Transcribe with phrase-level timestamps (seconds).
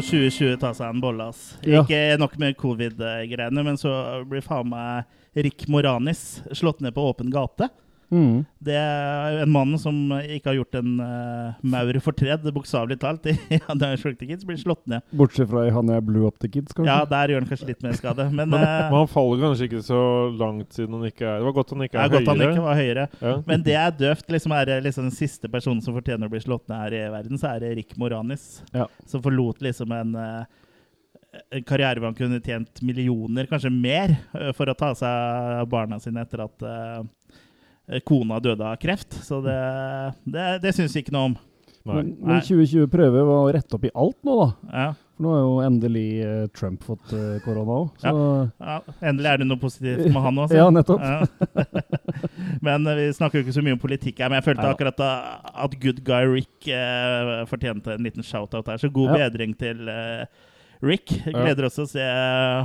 [0.00, 1.44] får 2020 ta seg en bolle, ass.
[1.66, 1.82] Ja.
[1.82, 3.92] Ikke nok med covid-greiene, men så
[4.28, 5.04] blir faen meg
[5.38, 7.68] Rick Moranis slått ned på åpen gate.
[8.10, 8.44] Mm.
[8.58, 13.26] Det er en mann som ikke har gjort en uh, maur fortred, bokstavelig talt.
[13.30, 15.04] I the Kids blir slått ned.
[15.16, 16.90] Bortsett fra i han jeg blew up the kids, kanskje.
[16.90, 18.26] Ja, der gjør han kanskje litt mer skade.
[18.36, 20.02] Men Men, uh, men han faller kanskje ikke så
[20.40, 22.64] langt siden han ikke er Det var godt han ikke er, er godt han ikke
[22.66, 23.08] var høyere.
[23.20, 23.34] Ja.
[23.46, 24.30] Men det er døvt.
[24.34, 27.04] liksom Er det liksom den siste personen som fortjener å bli slått ned her i
[27.14, 28.48] verden, så er det Rick Moranis.
[28.74, 28.88] Ja.
[29.06, 30.60] Som forlot liksom en, uh,
[31.50, 35.68] en karriere hvor han kunne tjent millioner, kanskje mer, eh, for å ta seg av
[35.70, 37.02] barna sine etter at eh,
[38.06, 39.14] kona døde av kreft.
[39.26, 39.56] Så det,
[40.30, 41.38] det, det syns vi ikke noe om.
[41.88, 44.48] Men, men 2020 prøver å rette opp i alt nå, da.
[44.68, 44.88] Ja.
[45.16, 48.04] For nå har jo endelig eh, Trump fått eh, korona òg.
[48.04, 48.12] Ja.
[48.60, 48.76] Ja,
[49.10, 50.52] endelig er det noe positivt med han òg.
[50.60, 51.00] Ja, nettopp.
[52.66, 54.28] men eh, vi snakker jo ikke så mye om politikk her.
[54.32, 54.76] Men jeg følte Neida.
[54.76, 55.10] akkurat da,
[55.64, 58.80] at good guy Rick eh, fortjente en liten shout-out her.
[58.80, 59.24] Så god Ja.
[59.24, 60.24] bedring til eh,
[60.82, 61.12] Rick.
[61.26, 62.04] Gleder oss til å se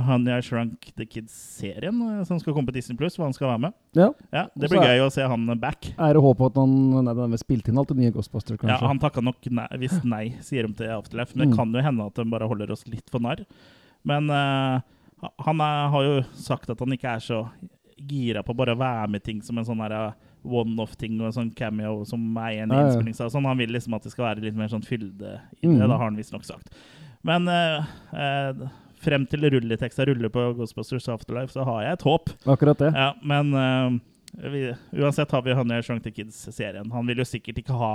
[0.06, 3.50] Honey I Shrunk The Kids-serien eh, som skal komme på Disney Pluss, hvor han skal
[3.52, 3.76] være med.
[3.98, 4.08] ja.
[4.32, 5.90] Ja, Det blir gøy å se han back.
[5.98, 8.78] Er det håp at han Nei, den er spilt inn alt det nye Ghostbusters, Ja.
[8.86, 11.36] Han takka nok nei, hvis nei, sier de til Afterlife.
[11.36, 11.56] Men det Mm.
[11.60, 13.44] kan jo hende at de bare holder oss litt for narr.
[14.04, 14.80] Men uh,
[15.44, 17.44] han er, har jo sagt at han ikke er så
[17.96, 20.12] gira på bare å være med ting som en sånn eh,
[20.44, 23.14] one-off-ting og en sånn cameo som er en innspilling.
[23.16, 25.72] Sånn, han vil liksom at det skal være litt mer sånn fylde i det.
[25.72, 25.78] Mm.
[25.80, 26.68] Det har han visstnok sagt.
[27.26, 28.66] Men eh, eh,
[29.02, 32.30] frem til rulleteksta ruller på Ghostbusters Afterlife, så har jeg et håp.
[32.54, 32.92] Akkurat det.
[32.94, 34.62] Ja, men eh, vi,
[35.02, 36.90] uansett har vi han I Shrunk the Kids-serien.
[36.94, 37.92] Han vil jo sikkert ikke ha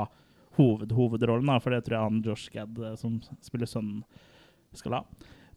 [0.60, 4.04] hovedhovedrollen, da, for det tror jeg han Josh Gad, eh, som spiller sønnen,
[4.78, 5.04] skal ha.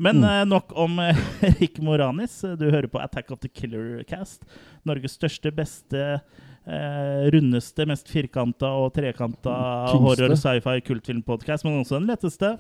[0.02, 0.24] Men Mm.
[0.30, 1.18] eh, nok om eh,
[1.60, 2.40] Rick Moranis.
[2.58, 4.42] Du hører på Attack of the Killer Cast.
[4.84, 6.20] Norges største, beste,
[6.66, 9.54] eh, rundeste, mest firkanta og trekanta
[9.92, 12.54] horror, sci-fi, kultfilmpodkast, men også den letteste.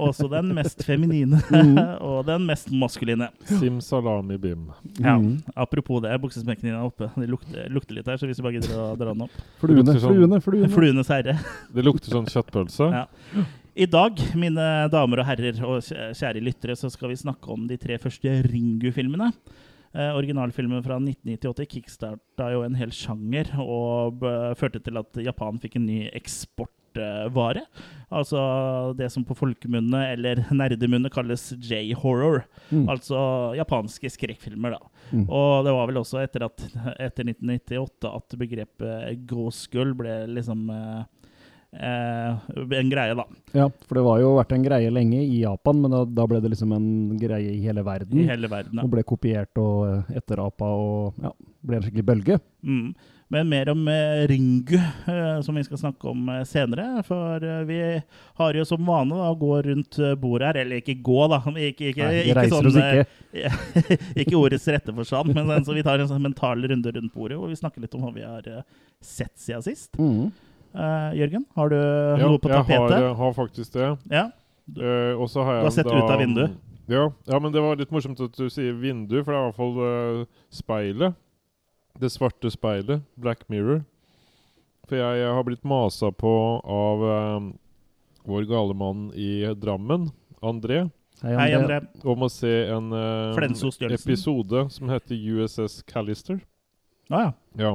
[0.00, 1.76] Også den mest feminine Mm.
[2.08, 3.28] og den mest maskuline.
[3.44, 4.68] Sim salami bim.
[5.00, 5.42] Ja, Mm.
[5.56, 7.10] Apropos det, buksesmekken din er oppe.
[7.16, 9.94] Det lukter, lukter litt her, så hvis du bare gidder å dra den opp Fluene,
[10.00, 10.70] sånn- fluene, fluene.
[10.72, 11.36] Fluenes herre.
[11.74, 12.90] Det lukter sånn kjøttpølse.
[12.94, 13.06] Ja.
[13.80, 17.76] I dag, mine damer og herrer og kjære lyttere, så skal vi snakke om de
[17.80, 19.30] tre første Ringu-filmene.
[19.90, 25.58] Eh, originalfilmen fra 1998 kickstarta jo en hel sjanger og b førte til at Japan
[25.58, 27.64] fikk en ny eksportvare.
[28.10, 28.40] altså
[28.98, 32.44] det som på folkemunne eller nerdemunne kalles J-horror.
[32.70, 32.86] Mm.
[32.86, 33.18] Altså
[33.58, 34.80] japanske skrekkfilmer, da.
[35.10, 35.26] Mm.
[35.26, 36.66] Og det var vel også etter, at,
[36.98, 41.19] etter 1998 at begrepet ghost ble liksom eh, eh,
[41.72, 43.24] en greie, da.
[43.54, 46.40] Ja, for det var jo vært en greie lenge i Japan, men da, da ble
[46.42, 46.88] det liksom en
[47.20, 48.18] greie i hele verden.
[48.24, 48.78] I hele verden.
[48.80, 48.90] Og Ja.
[48.96, 51.30] ble kopiert og eh, etterapa og ja,
[51.62, 52.40] ble en skikkelig bølge.
[52.66, 52.90] Mm.
[53.30, 56.88] Men mer om eh, Ringu, eh, som vi skal snakke om eh, senere.
[57.06, 57.78] For eh, vi
[58.40, 60.58] har jo som vane da, å gå rundt eh, bordet her.
[60.64, 61.38] Eller ikke gå, da.
[61.54, 64.00] Ikke, ikke, Nei, ikke sånn, eh, ikke.
[64.24, 67.52] ikke ordets rette forstand, men så vi tar en sånn mental runde rundt bordet hvor
[67.54, 68.64] vi snakker litt om hva vi har eh,
[68.98, 69.94] sett siden sist.
[70.02, 70.32] Mm.
[70.74, 73.16] Eh, Jørgen, har du Ja, noe på jeg har, tapetet?
[73.16, 73.88] har faktisk det.
[74.10, 74.26] Ja.
[74.70, 76.52] Uh, og så har jeg Du har sett ut av vinduet?
[76.90, 79.48] Ja, ja, men det var litt morsomt at du sier vindu, for det er i
[79.48, 81.14] hvert fall uh, speilet.
[81.98, 83.02] Det svarte speilet.
[83.18, 83.82] Black Mirror.
[84.90, 86.30] For jeg, jeg har blitt masa på
[86.66, 87.44] av eh,
[88.26, 90.08] vår gale mann i Drammen,
[90.42, 90.88] André,
[91.22, 91.76] Hei, André.
[92.02, 93.38] om å se en eh,
[93.92, 96.40] episode som heter USS Callister.
[97.06, 97.32] Ah, ja.
[97.54, 97.72] Ja.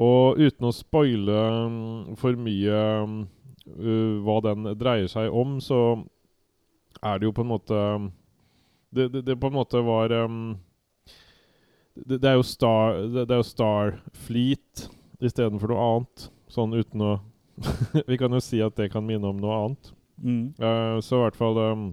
[0.00, 1.38] Og uten å spoile
[1.68, 3.16] mm, for mye mm,
[3.76, 6.00] uh, hva den dreier seg om, så
[7.02, 8.10] er det jo på en måte mm,
[8.92, 10.54] Det, det, det på en måte var um,
[11.94, 14.86] det, det er jo Star Det, det er jo Starfleet
[15.22, 16.24] istedenfor noe annet.
[16.50, 17.12] Sånn uten å
[18.08, 19.92] Vi kan jo si at det kan minne om noe annet.
[20.22, 20.44] Mm.
[20.56, 21.84] Uh, så i hvert fall um,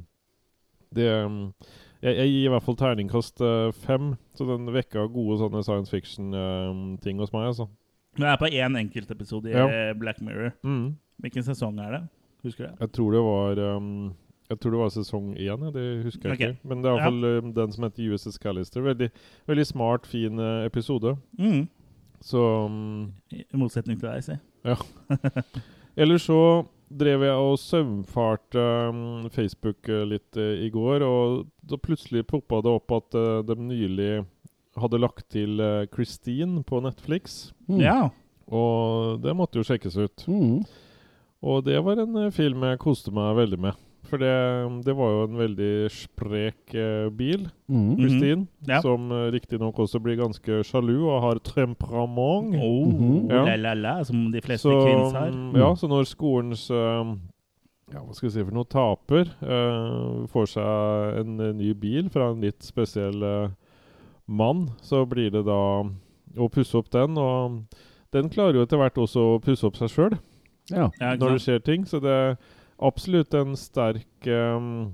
[0.95, 1.42] Det um,
[2.00, 4.13] jeg, jeg gir i hvert fall terningkast uh, fem.
[4.38, 7.52] Så den vekka gode sånne science fiction-ting hos meg.
[7.52, 7.68] altså.
[8.18, 9.68] Du er på én enkeltepisode i Ja.
[9.70, 10.52] eh, Black Mirror.
[10.64, 10.96] Mm.
[11.22, 12.02] Hvilken sesong er det?
[12.44, 12.80] Husker du det?
[12.80, 14.16] Jeg tror det var um,
[14.50, 16.50] Jeg tror det var sesong én, det husker jeg okay.
[16.50, 16.68] ikke.
[16.68, 17.04] Men det er Ja.
[17.04, 18.82] iallfall um, den som heter USS Callister.
[18.82, 19.10] Veldig,
[19.48, 21.18] veldig smart, fin eh, episode.
[21.38, 21.68] Mm.
[22.22, 24.34] Så um, I motsetning til deg, si.
[26.02, 31.78] Ellers så drev jeg og søvnfarte um, Facebook eh, litt uh, i går, og da
[31.78, 34.26] plutselig poppa det opp at uh, de nylig
[34.81, 37.52] hadde lagt til eh, Christine på Netflix.
[37.70, 37.80] Mm.
[37.84, 38.00] Ja.
[38.50, 40.26] Og det måtte jo sjekkes ut.
[40.28, 40.64] Mm.
[41.46, 43.86] Og det var en eh, film jeg koste meg veldig med.
[44.10, 44.31] For det,
[44.88, 47.92] det var jo en veldig sprek eh, bil, Mm.
[48.00, 48.80] Christine, Ja.
[48.81, 52.56] som uh, riktignok også blir ganske sjalu og har temperament.
[52.58, 53.30] Oh, -hmm.
[53.30, 53.44] Ja.
[53.46, 55.30] la, la, la, som de fleste Så, kvinner har.
[55.31, 57.20] mm, ja, så når skolens um,
[57.94, 59.30] ja, hva skal vi si for noe taper.
[59.42, 63.50] Uh, får seg en en ny bil fra en litt spesiell eh,
[64.30, 64.70] mann.
[64.86, 65.60] Så blir det da
[66.38, 67.64] å pusse opp den, og
[68.14, 70.18] den klarer jo etter hvert også å pusse opp seg sjøl
[70.70, 70.90] Ja.
[71.02, 71.86] Ja, når det skjer ting.
[71.90, 72.38] Så det er
[72.78, 74.94] absolutt en sterk um,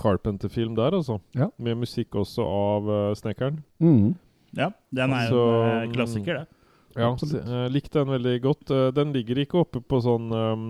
[0.00, 1.20] Carpenter-film der, altså.
[1.38, 1.48] Ja.
[1.58, 3.62] Med musikk også av uh, snekkeren.
[3.78, 4.14] Mm.
[4.58, 6.60] ja, den er jo en uh, klassiker, det.
[6.94, 8.70] Ja, så jeg likte den veldig godt.
[8.70, 10.66] Uh, den ligger ikke oppe på sånn um,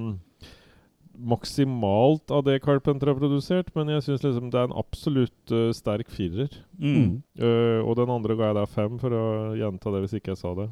[1.18, 5.70] maksimalt av det Carpenter har produsert, men jeg syns liksom det er en absolutt uh,
[5.76, 6.48] sterk firer.
[6.78, 7.20] Mm.
[7.38, 9.24] Eh, og den andre ga jeg da fem, for å
[9.58, 10.68] gjenta det hvis ikke jeg sa det.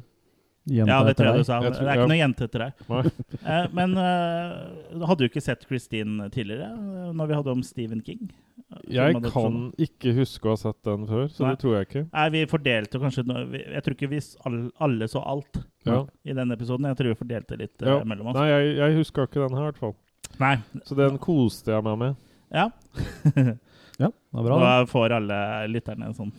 [0.71, 1.57] Gjenta Ja, det tror jeg du sa.
[1.59, 1.95] Jeg Det er er ja.
[2.03, 2.73] ikke noe jente etter deg.
[3.43, 6.69] Eh, men hadde du ikke sett Christine tidligere,
[7.13, 8.29] når vi hadde om Stephen King?
[8.89, 9.57] Jeg kan adopsjon.
[9.77, 11.49] ikke huske å ha sett den før, så Nei.
[11.53, 12.03] det tror jeg ikke.
[12.13, 14.21] Nei, vi fordelte kanskje no- Jeg tror ikke vi
[14.87, 15.99] alle så alt Ja.
[16.25, 16.87] i den episoden.
[16.89, 17.99] Jeg tror vi fordelte litt Ja.
[18.03, 18.35] mellom oss.
[18.39, 19.95] Nei, jeg, jeg huska ikke den her, i hvert fall.
[20.41, 20.55] Nei.
[20.87, 22.15] Så den koste jeg meg med.
[22.53, 22.69] Ja.
[24.01, 24.55] Ja, det var bra.
[24.57, 24.87] Da det.
[24.89, 25.35] får alle
[25.69, 26.31] lytterne en sånn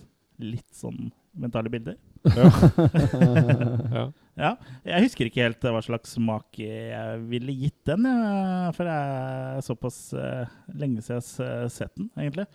[0.43, 1.95] litt sånn mentale bilder.
[2.35, 2.49] Ja.
[3.95, 4.03] ja.
[4.35, 4.51] Ja.
[4.83, 8.09] Jeg husker ikke helt hva slags smak jeg ville gitt den,
[8.75, 12.49] for det er såpass eh, lenge siden jeg har sett den, egentlig.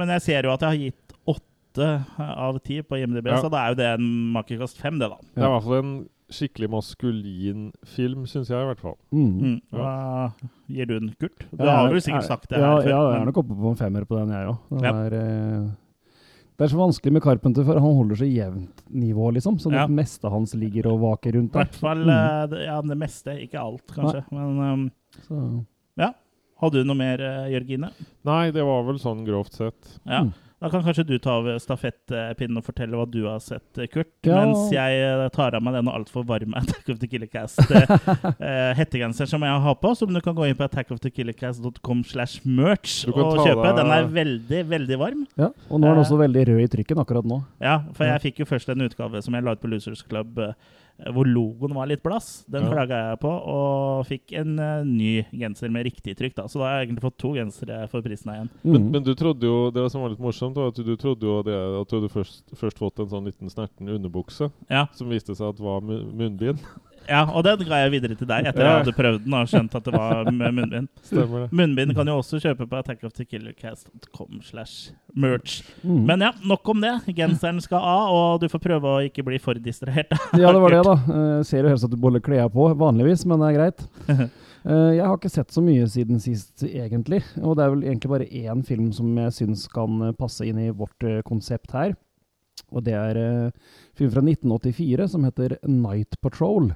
[0.00, 1.90] Men jeg ser jo at jeg har gitt åtte
[2.24, 3.42] av ti på IMDb, Ja.
[3.44, 4.08] så da er jo det en
[4.38, 5.20] makekast fem, det, da.
[5.36, 5.94] Det er i hvert fall en
[6.32, 8.96] skikkelig maskulin film, syns jeg i hvert fall.
[9.12, 9.40] Mhm.
[9.42, 9.60] Mm.
[9.72, 10.32] Hva
[10.68, 11.46] gir du den, Kurt?
[11.52, 12.88] Du Ja, har vel sikkert jeg- sagt det ja, her før.
[12.90, 14.82] Ja, jeg er nok oppe på en femmer på den, jeg òg.
[14.82, 15.72] Ja.
[16.56, 19.58] Det er så vanskelig med Carpenter, for han holder så jevnt nivå, liksom.
[19.60, 19.86] Så Ja.
[19.86, 22.08] det meste hans ligger og vaker rundt I hvert fall Mm.
[22.08, 24.24] eh, det- ja, det meste, ikke alt, kanskje.
[24.32, 24.90] Men um,
[25.22, 25.64] Så,
[26.58, 27.90] hadde du noe mer, eh, Jørgine?
[28.24, 29.98] Nei, det var vel sånn grovt sett.
[30.06, 30.22] Ja.
[30.24, 30.32] Mm.
[30.56, 34.08] Da kan kanskje du ta over stafettpinnen og fortelle hva du har sett, eh, Kurt.
[34.24, 34.38] Ja.
[34.40, 39.44] Mens jeg eh, tar av meg denne altfor varme Attack of the Killercast-hettegenseren eh, som
[39.44, 43.68] jeg har på, som du kan gå inn på attackofthekillercast.com slash merch og kjøpe.
[43.82, 45.26] Den er veldig, veldig varm.
[45.36, 45.50] ja.
[45.68, 47.42] Og nå er den også veldig rød i trykken akkurat nå.
[47.60, 50.38] Ja, for jeg fikk jo først en utgave som jeg la ut på Losers Club,
[50.40, 50.56] eh,
[51.12, 52.44] hvor logoen var litt blass.
[52.48, 52.70] Den Ja.
[52.72, 56.34] klaga jeg på, og fikk en uh, ny genser med riktig trykk.
[56.34, 56.46] da.
[56.48, 58.48] Så da har jeg egentlig fått to gensere for prisen igjen.
[58.64, 58.72] Mm.
[58.72, 61.42] Men, men du trodde jo Det som var litt morsomt, var at du, trodde jo
[61.42, 64.86] det, at du hadde først, først fått en sånn liten snerten underbukse, Ja.
[64.96, 66.58] som viste seg at var mu- munnbind.
[67.08, 68.68] ja, og den ga jeg videre til deg etter Ja.
[68.76, 70.88] jeg hadde prøvd den og skjønt at det var med munnbind.
[71.06, 71.48] Stemmer det.
[71.56, 75.62] Munnbind kan du også kjøpe på attackofthekillercast.com slash merch.
[75.82, 76.02] Mm.
[76.06, 76.94] Men ja, nok om det.
[77.16, 80.12] Genseren skal av, og du får prøve å ikke bli for distrahert.
[80.36, 80.96] Ja, det var det, da.
[81.38, 83.86] Jeg ser jo helst at du boller klærne på, vanligvis, men det er greit.
[84.66, 87.20] Eh, jeg har ikke sett så mye siden sist, egentlig.
[87.38, 90.58] Og det er vel egentlig bare én film som jeg syns kan eh, passe inn
[90.58, 91.92] i vårt eh, konsept her.
[92.74, 96.72] Og det er eh, film fra 1984 som heter Night Patrol.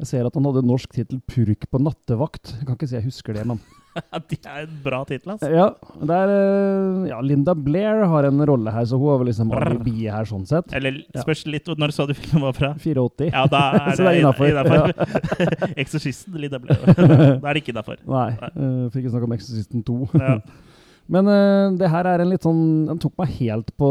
[0.00, 2.54] Jeg ser at han hadde norsk tittel 'Purk på nattevakt'.
[2.56, 3.60] Jeg kan ikke si jeg husker det, men
[4.30, 5.50] det er en bra tittel, altså.
[5.50, 5.66] Ja,
[6.08, 9.52] det er, eh, ja, Linda Blair har en rolle her, så hun har vel liksom
[9.52, 10.72] alibiet her, sånn sett.
[10.78, 12.72] Eller spørs litt Når så du filmen var fra?
[12.78, 13.28] 84.
[13.34, 14.48] Ja, da er Så det innafor.
[14.48, 14.88] Ja.
[15.84, 16.80] Eksorsisten Linda Blair.
[16.86, 18.00] Da er det ikke innafor.
[18.08, 20.00] Nei, uh, fikk ikke snakke om Exorcisten 2.
[20.16, 20.38] Ja.
[21.10, 23.90] Men uh, det her er en litt sånn Den tok meg helt på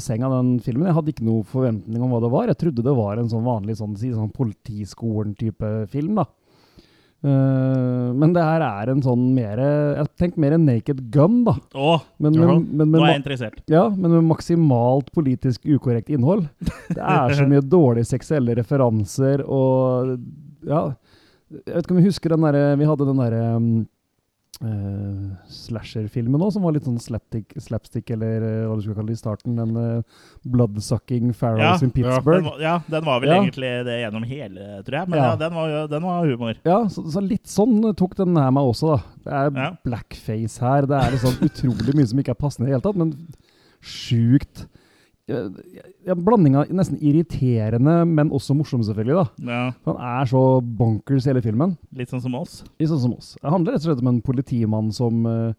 [0.00, 0.88] senga, den filmen.
[0.88, 2.48] Jeg hadde ikke noe forventning om hva det var.
[2.48, 6.26] Jeg trodde det var en sånn vanlig sånn, si, sånn Politiskolen-type film, da.
[7.20, 11.52] Uh, men det her er en sånn mer Jeg tenkte mer en Naked Gun, da.
[11.76, 13.60] Å, Men, men, men, men, nå er jeg interessert.
[13.68, 16.46] ja, men med maksimalt politisk ukorrekt innhold.
[16.96, 20.16] Det er så mye dårlige seksuelle referanser og
[20.64, 20.86] Ja.
[21.50, 23.70] Jeg vet ikke om vi husker den derre Vi hadde den derre um,
[24.62, 29.12] eh, slasher-filmen òg, som var litt sånn slapstick, slapstick eller uh, hva du skal kalle
[29.12, 29.56] det i starten.
[29.56, 32.42] Den uh, bloodsucking pharaohs Ja, in Pittsburgh.
[32.42, 33.38] Den var, ja, den var vel Ja.
[33.42, 35.08] egentlig det gjennom hele, tror jeg.
[35.08, 35.36] Men ja, Ja.
[35.36, 36.54] den, var, den var humor.
[36.64, 38.98] Ja, så, så litt sånn tok den her meg også, da.
[39.24, 39.70] Det er Ja.
[39.84, 40.86] blackface her.
[40.90, 43.16] Det er sånn utrolig mye som ikke er passende i det hele tatt, men
[43.80, 44.66] sjukt
[45.30, 49.16] ja, Blanding av nesten irriterende, men også morsom, selvfølgelig.
[49.20, 49.50] da.
[49.50, 51.76] Ja, Han er så bonkers hele filmen.
[51.96, 52.60] litt sånn som oss.
[52.80, 53.36] Litt sånn som oss.
[53.40, 55.52] Det handler rett og slett om en politimann som uh,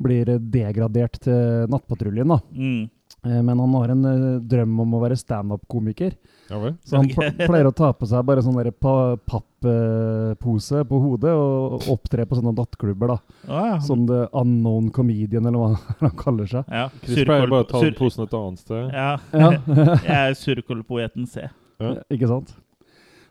[0.00, 2.32] blir degradert til Nattpatruljen.
[2.32, 2.40] da.
[2.52, 2.90] Mm.
[3.26, 6.16] Uh, men han har en uh, drøm om å være standup-komiker.
[6.50, 6.74] Ja vel?
[6.84, 7.08] Så han
[7.48, 8.94] pleier å ta på seg bare sånn pa
[9.30, 13.12] papppose på hodet og opptre på sånne nattklubber.
[13.14, 13.18] da.
[13.48, 13.76] Å, ja.
[13.84, 16.66] Som The Unknown Comedian, eller hva han kaller seg.
[16.68, 16.88] ja.
[17.04, 18.90] Chris pleier bare å ta den sur- posen et annet sted.
[18.92, 19.52] Ja, Ja,
[20.08, 21.46] jeg er surkolpoeten C.
[21.82, 21.94] Ja.
[22.12, 22.52] Ikke sant?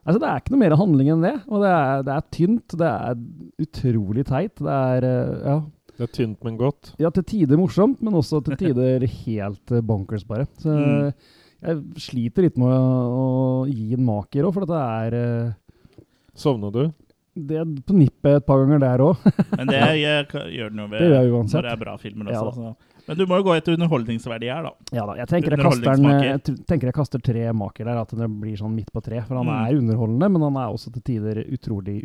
[0.01, 1.35] Altså, Det er ikke noe mer handling enn det.
[1.51, 2.73] Og det er, det er tynt.
[2.81, 3.19] Det er
[3.61, 4.55] utrolig teit.
[4.57, 5.59] Det er eh, ja,
[5.99, 6.95] Det er tynt, men godt.
[6.99, 10.47] ja, til tider morsomt, men også til tider helt eh, bonkers, bare.
[10.63, 11.13] Så Mm.
[11.61, 16.05] Jeg sliter litt med å, å gi en maker òg, for dette er uh,
[16.37, 16.83] Sovna du?
[17.31, 19.21] Det er på nippet et par ganger der òg.
[19.59, 22.31] Men det gjør, gjør den jo ved Det gjør jeg når det er bra filmer
[22.33, 22.71] Ja også.
[22.71, 22.89] så.
[23.07, 24.71] Men du må jo gå etter underholdningsverdi her, da.
[24.93, 28.11] Ja da, jeg tenker jeg, kaster den, jeg tenker jeg kaster tre maker der, at
[28.19, 29.23] det blir sånn midt på tre.
[29.25, 29.55] For han Mm.
[29.63, 31.95] er underholdende, men han er også til tider utrolig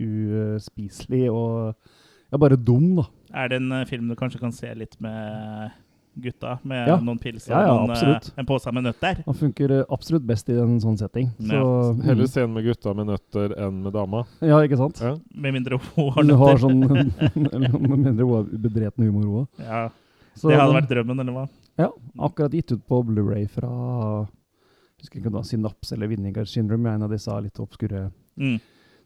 [0.56, 1.74] uspiselig og
[2.32, 3.04] ja, bare dum, da.
[3.36, 5.74] Er det en eh, film du kanskje kan se litt med
[6.20, 6.58] gutta?
[6.64, 6.96] Med Ja.
[6.98, 9.22] noen pils og Ja, ja, noen, eh, en pose med nøtter?
[9.26, 11.30] Han funker eh, absolutt best i en sånn setting.
[11.40, 14.24] Så, Heller scenen med gutta med nøtter enn med dama.
[14.40, 15.00] Ja, ikke sant?
[15.00, 15.16] Ja.
[15.34, 16.38] Med mindre hun har nøtter.
[16.38, 16.80] har sånn
[17.36, 19.48] Med mindre hun har bedreten humor, hun òg.
[19.66, 19.88] Ja,
[20.34, 21.48] Så- det hadde vært drømmen, eller hva?
[21.78, 24.26] Ja, akkurat gitt ut på Blu-ray fra
[25.00, 28.10] husker ikke om det var Synaps eller Vinegar Syndrome, en av disse litt obskure.
[28.40, 28.58] Mm.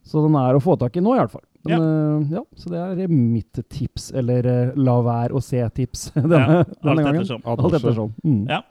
[0.06, 1.42] Så den er å få tak i nå, i hvert fall.
[1.68, 1.78] Ja.
[1.78, 6.38] Men, eh, ja, så det er mitt tips, eller eh, la være å se-tips denne,
[6.40, 7.18] Ja, denne alt gangen.
[7.20, 7.42] ettersom.
[7.44, 8.14] Alt ettersom.
[8.24, 8.44] Mm.
[8.48, 8.62] Ja.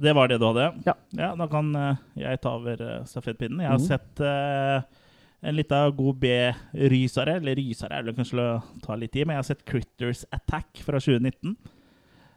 [0.00, 0.70] Det var det du hadde?
[0.86, 0.94] Ja.
[1.36, 3.60] Da kan eh, jeg ta over stafettpinnen.
[3.60, 3.88] Jeg har mm.
[3.90, 5.02] sett uh,
[5.44, 8.54] en lita god B-rysere, eller rysere er det kanskje å
[8.84, 11.58] ta litt i, men jeg har sett Critters Attack fra 2019.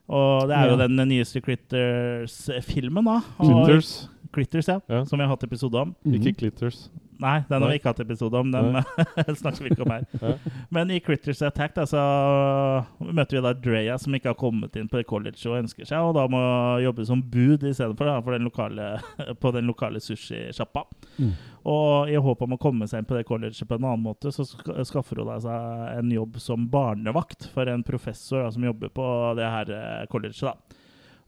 [0.09, 0.87] Og det er jo Ja.
[0.87, 3.21] den nyeste Critters-filmen, da.
[3.39, 4.09] Og- Clitters.
[4.33, 5.03] Critters, ja, Ja.
[5.05, 5.95] Som vi har hatt episode om.
[6.05, 6.13] Mhm.
[6.15, 6.89] Ikke clitters.
[7.19, 8.51] Nei, den har vi ikke hatt episode om.
[8.51, 8.73] Den
[9.37, 10.05] snakker vi ikke om her.
[10.21, 10.33] Ja.
[10.71, 14.89] Men i Critters Attack da, så møter vi da Drea, som ikke har kommet inn
[14.89, 16.41] på college og ønsker seg, og da må
[16.83, 18.23] jobbe som bud istedenfor
[19.39, 20.83] på den lokale sushisjappa.
[21.19, 21.31] Mm.
[21.63, 24.33] Og i håp om å komme seg inn på det colleget på en annen måte,
[24.35, 29.05] så skaffer hun seg en jobb som barnevakt for en professor da, som jobber på
[29.39, 30.43] det her eh, colleget.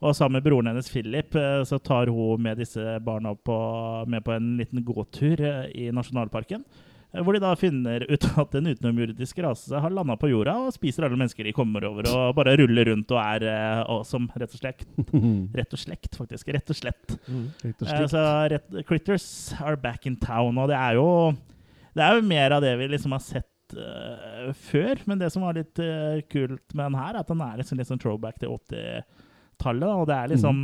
[0.04, 3.56] Og sammen med broren hennes Philip eh, så tar hun med disse barna på,
[4.12, 6.68] med på en liten gåtur eh, i nasjonalparken.
[7.16, 10.74] Eh, Hvor de da finner ut at en utenomjordisk rase har landa på jorda og
[10.76, 14.54] spiser alle mennesker de kommer over, og bare ruller rundt og er eh, awesome, rett
[14.54, 14.86] og slett.
[15.60, 16.52] Rett og slett, faktisk.
[16.56, 17.18] Rett og slett.
[17.64, 18.12] Rett og Eh, slikt.
[18.14, 19.28] så rett, Critters
[19.62, 21.08] are back in town, og det er jo
[21.96, 25.00] Det er jo mer av det vi liksom har sett uh, før.
[25.08, 25.80] Men det som var litt
[26.30, 29.88] kult med den her, er at den er liksom litt sånn throwback til 80-tallet.
[30.02, 30.60] Og det er liksom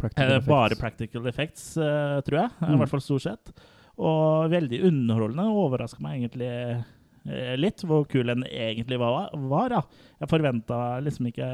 [0.00, 2.50] Practical eh, bare practical effects, tror jeg.
[2.58, 2.78] I Mm.
[2.80, 3.52] hvert fall stort sett.
[3.98, 5.48] Og veldig underholdende.
[5.64, 9.32] Overraska meg egentlig eh, litt hvor kul den egentlig var.
[9.50, 9.82] var ja.
[10.22, 11.48] Jeg forventa liksom ikke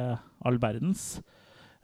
[0.44, 1.06] all verdens.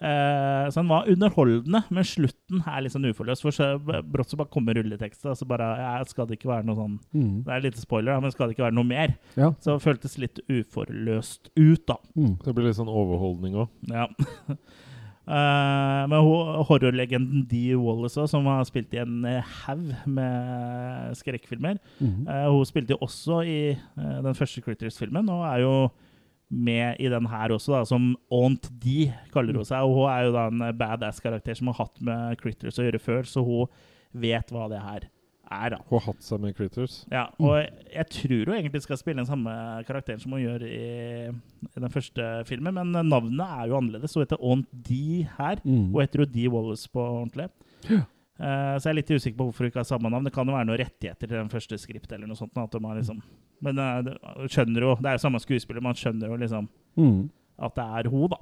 [0.00, 3.44] Eh, så den var underholdende, men slutten er litt sånn uforløst.
[3.44, 6.68] For så brått så bare kommer rulleteksten, og så bare ja, Skal det ikke være
[6.68, 7.42] noe sånn Mm.
[7.44, 9.16] Det er litt spoiler, men skal det ikke være noe mer?
[9.36, 9.50] Ja.
[9.60, 11.98] Så det føltes litt uforløst ut, da.
[12.16, 12.36] Mm.
[12.44, 13.68] Det blir litt sånn overholdning òg.
[13.90, 14.08] Ja.
[15.30, 16.24] Eh, men
[16.66, 22.26] horrorlegenden Dee Wallace, som har spilt i en eh, haug med skrekkfilmer mm -hmm.
[22.26, 25.88] uh, Hun spilte jo også i uh, den første Critters-filmen, og er jo
[26.50, 29.82] med i den her også, da, som Aunt Dee kaller hun seg.
[29.82, 33.22] Og hun er jo da en badass-karakter som har hatt med Critters å gjøre før,
[33.22, 33.66] så hun
[34.12, 35.08] vet hva det her er,
[35.50, 35.80] da.
[35.88, 37.00] Hun har hatt seg med critters.
[37.10, 37.56] Ja, og
[37.90, 39.50] jeg tror hun egentlig skal spille den samme
[39.88, 41.32] karakteren som hun gjør i,
[41.66, 44.14] i den første filmen, men navnet er jo annerledes.
[44.14, 45.58] Hun heter Aunt D her.
[45.64, 45.90] Mm.
[45.94, 47.48] og heter jo D Wallace på ordentlig.
[48.40, 50.24] Eh, så jeg er litt usikker på hvorfor hun ikke har samme navn.
[50.24, 52.56] Det kan jo være noen rettigheter til den første skript eller noe sånt.
[52.56, 53.18] Liksom,
[53.66, 57.28] men uh, skjønner jo, det er jo samme skuespiller, man skjønner jo liksom Mm.
[57.62, 58.38] at det er hun, da.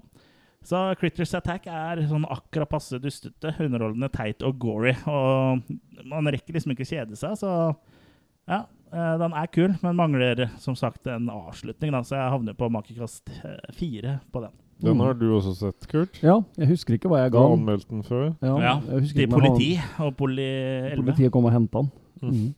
[0.67, 4.95] Så Critters Attack er sånn akkurat passe dustete, underholdende, teit og gory.
[5.09, 5.63] Og
[6.09, 7.53] man rekker liksom ikke kjede seg, så
[8.49, 8.65] ja.
[8.93, 12.71] eh, Den er kul, men mangler som sagt en avslutning, da, så jeg havner på
[12.75, 14.57] makekast eh, fire på den.
[14.79, 16.21] Den har du også sett, Kurt.
[16.23, 18.29] Ja, jeg husker ikke hva jeg Du ga har anmeldt den før.
[18.45, 18.75] Ja, Ja,
[19.11, 19.73] Til politi
[20.05, 21.01] og poli 11.
[21.03, 21.91] Politiet kom og henta den.
[22.23, 22.55] Mm.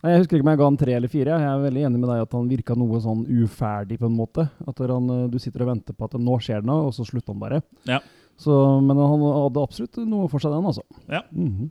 [0.00, 0.06] Mm.
[0.06, 1.34] Nei, Jeg husker ikke om jeg ga han tre eller fire.
[1.36, 4.46] Jeg er veldig enig med deg at han virka noe sånn uferdig, på en måte.
[4.66, 7.04] At han, eh, du sitter og venter på at nå skjer det noe, og så
[7.04, 7.60] slutter han bare.
[7.88, 8.00] Ja.
[8.40, 10.84] Så, men han hadde absolutt noe for seg, den, altså.
[11.10, 11.22] Ja.
[11.30, 11.70] Mhm.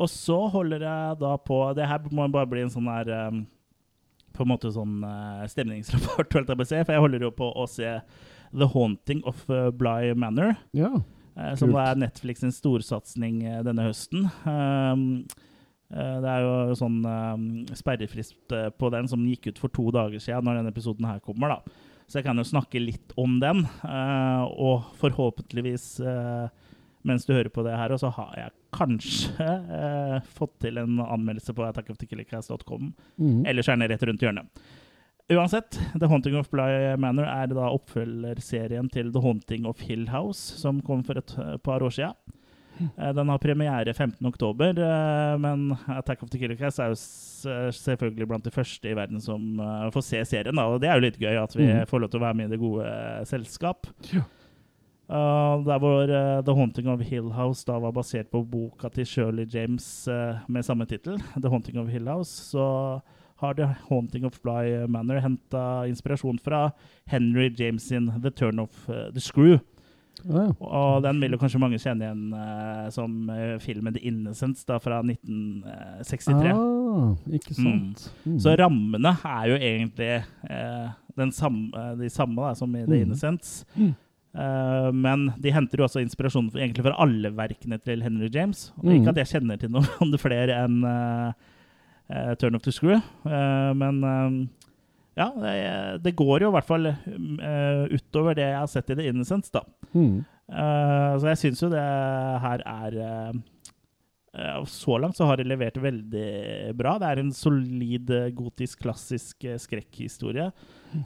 [0.00, 3.42] Og så holder jeg da på Det her må bare bli en sånn her um,
[4.32, 6.32] På en måte sånn uh, stemningsrapport.
[6.48, 7.98] For jeg holder jo på å se
[8.56, 10.56] The Haunting of uh, Bly Manor.
[10.72, 10.94] Ja.
[11.36, 14.26] eh, som er Netflix storsatsing eh, denne høsten.
[14.46, 15.49] Um, eh,
[16.22, 20.22] det er jo sånn um, sperrefrist eh, på den som gikk ut for to dager
[20.22, 21.56] siden, når denne episoden her kommer.
[21.56, 21.86] da.
[22.10, 23.64] Så jeg kan jo snakke litt om den.
[23.86, 26.48] eh, og forhåpentligvis, eh,
[27.06, 31.54] mens du hører på det her, så har jeg kanskje eh, fått til en anmeldelse
[31.56, 32.92] på attackofthekillercast.com.
[33.18, 34.62] eller Ellers er den rett rundt hjørnet.
[35.30, 40.58] Uansett, The Haunting of Bly Manor er da oppfølgerserien til The Haunting of Hill House,
[40.58, 42.14] som kom for et eh, par år siden.
[42.80, 46.98] Eh, Den har premiere 15.10, men Attack of the Killer Cast er jo
[47.50, 50.56] eh, selvfølgelig blant de første i verden som eh, får se serien.
[50.56, 50.66] Da.
[50.66, 51.86] Og det er jo litt gøy at vi mm.
[51.90, 53.90] får lov til å være med i det gode eh, selskap.
[54.14, 54.26] Ja.
[55.10, 59.08] Uh, der hvor uh, The Haunting of Hill House da var basert på boka til
[59.10, 63.00] Shirley James uh, med samme tittel, The Haunting of Hill House, så
[63.40, 66.70] har The Haunting of Fly Manor henta inspirasjon fra
[67.04, 69.58] Henry James sin The Turn of eh, the Screw.
[70.26, 70.52] Ja, ja.
[70.60, 74.78] Og den vil jo kanskje mange kjenne igjen uh, som uh, filmen The Innocents da,
[74.82, 76.52] fra 1963.
[76.52, 78.06] Ah, ikke sant.
[78.26, 78.38] Mm.
[78.42, 80.12] Så rammene er jo egentlig
[80.50, 83.02] uh, den samme, de samme da, som i The Mm.
[83.08, 83.64] Innocents.
[83.76, 83.94] Mm.
[84.30, 88.68] Eh, men de henter jo også inspirasjon for, egentlig fra alle verkene til Henry James.
[88.78, 88.92] Og Mm.
[89.00, 91.32] Ikke at jeg kjenner til noen flere enn eh,
[92.14, 94.46] eh, Turn of the Screw, Eh, men eh,
[95.18, 98.98] ja, det, det går jo i hvert fall uh, utover det jeg har sett i
[98.98, 99.64] The Innocence, da.
[99.92, 100.20] Mm.
[100.50, 101.82] Uh, så jeg syns jo det
[102.42, 106.96] her er uh, Så langt så har det levert veldig bra.
[107.02, 110.50] Det er en solid, gotisk, klassisk skrekkhistorie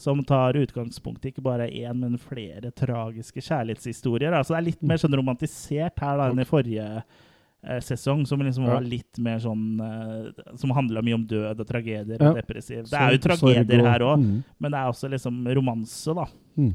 [0.00, 4.32] som tar utgangspunkt i ikke bare én, men flere tragiske kjærlighetshistorier.
[4.32, 6.88] Altså det er litt mer sånn romantisert her da enn i forrige
[7.80, 12.18] sesong, som liksom var litt mer sånn eh, Som handla mye om død og tragedier
[12.20, 12.30] Ja.
[12.30, 12.84] og depressiv.
[12.90, 14.42] Det er jo tragedier her òg, Mm.
[14.60, 16.26] men det er også liksom romanse, da.
[16.58, 16.74] Mm.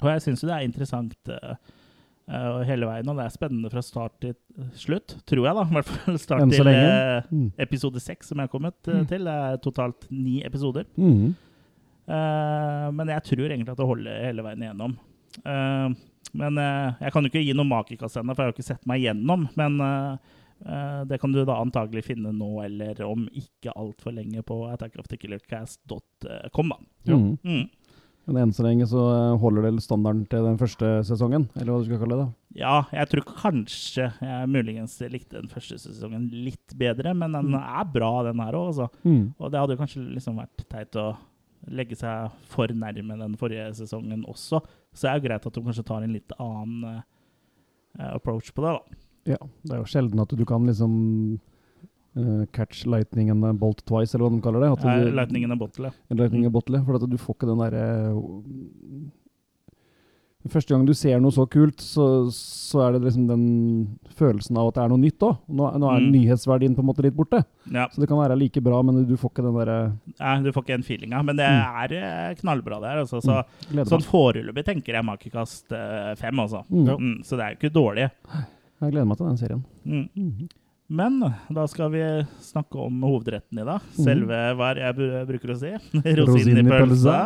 [0.00, 1.54] Og jeg syns jo det er interessant eh,
[2.28, 4.34] eh, hele veien, og det er spennende fra start til
[4.74, 5.62] slutt, tror jeg, da.
[5.64, 7.52] I hvert fall start til eh, Mm.
[7.58, 9.08] episode seks, som jeg har kommet eh, Mm.
[9.08, 9.24] til.
[9.24, 10.84] Det er totalt ni episoder.
[12.08, 14.94] Eh, men jeg tror egentlig at det holder hele veien igjennom.
[15.44, 15.88] Eh,
[16.32, 18.68] men eh, jeg kan jo ikke gi noe makekast ennå, for jeg har jo ikke
[18.72, 19.48] sett meg igjennom.
[19.56, 20.16] Men eh,
[20.66, 26.72] eh, det kan du da antagelig finne nå, eller om ikke altfor lenge, på attackofthekillercast.com.
[27.04, 27.16] Ja.
[27.16, 27.36] Mm.
[27.44, 27.68] Mm.
[28.28, 29.00] Men enn så lenge så
[29.40, 32.26] holder det standarden til den første sesongen, eller hva du skal kalle det.
[32.26, 32.58] da.
[32.60, 37.62] Ja, jeg tror kanskje jeg muligens likte den første sesongen litt bedre, men den Mm.
[37.62, 38.90] er bra, den her òg, altså.
[39.04, 39.32] Mm.
[39.40, 41.16] Og det hadde jo kanskje liksom vært teit å
[41.72, 44.60] legge seg for nærme den forrige sesongen også.
[44.94, 48.64] Så det er jo greit at de kanskje tar en litt annen uh, approach på
[48.64, 49.04] det, da.
[49.34, 50.92] Ja, det er jo sjelden at du kan liksom
[52.16, 54.72] uh, catch lightning and bolt twice, eller hva de kaller det.
[54.74, 55.92] At du, du, Lightning and bottle.
[55.92, 56.16] ja.
[56.16, 57.86] Lightning and bottle, for at du får ikke den derre
[60.48, 63.44] Første gang du ser noe så kult, så, så er det liksom den
[64.18, 65.36] følelsen av at det er noe nytt òg.
[65.48, 66.10] Nå, nå er Mm.
[66.14, 67.42] nyhetsverdien på en måte litt borte.
[67.72, 67.88] Ja.
[67.92, 69.78] Så det kan være like bra, men du får ikke den derre
[70.18, 71.82] Nei, du får ikke den feelinga, men det Mm.
[71.84, 73.02] er eh, knallbra, det her.
[73.04, 73.20] Altså.
[73.22, 73.84] Så, mm.
[73.86, 76.64] sånn foreløpig tenker jeg makekast eh, fem, altså.
[76.70, 76.88] Mm.
[76.98, 78.10] Mm, så det er jo ikke dårlig.
[78.80, 79.64] Jeg gleder meg til den serien.
[79.84, 80.08] Mm.
[80.14, 80.48] Mhm.
[80.90, 81.18] Men
[81.52, 82.00] da skal vi
[82.40, 83.80] snakke om hovedretten i dag.
[83.92, 84.04] Mhm.
[84.06, 84.94] Selve hva jeg
[85.28, 85.72] bruker å si?
[86.16, 87.18] Rosinen i pølsa.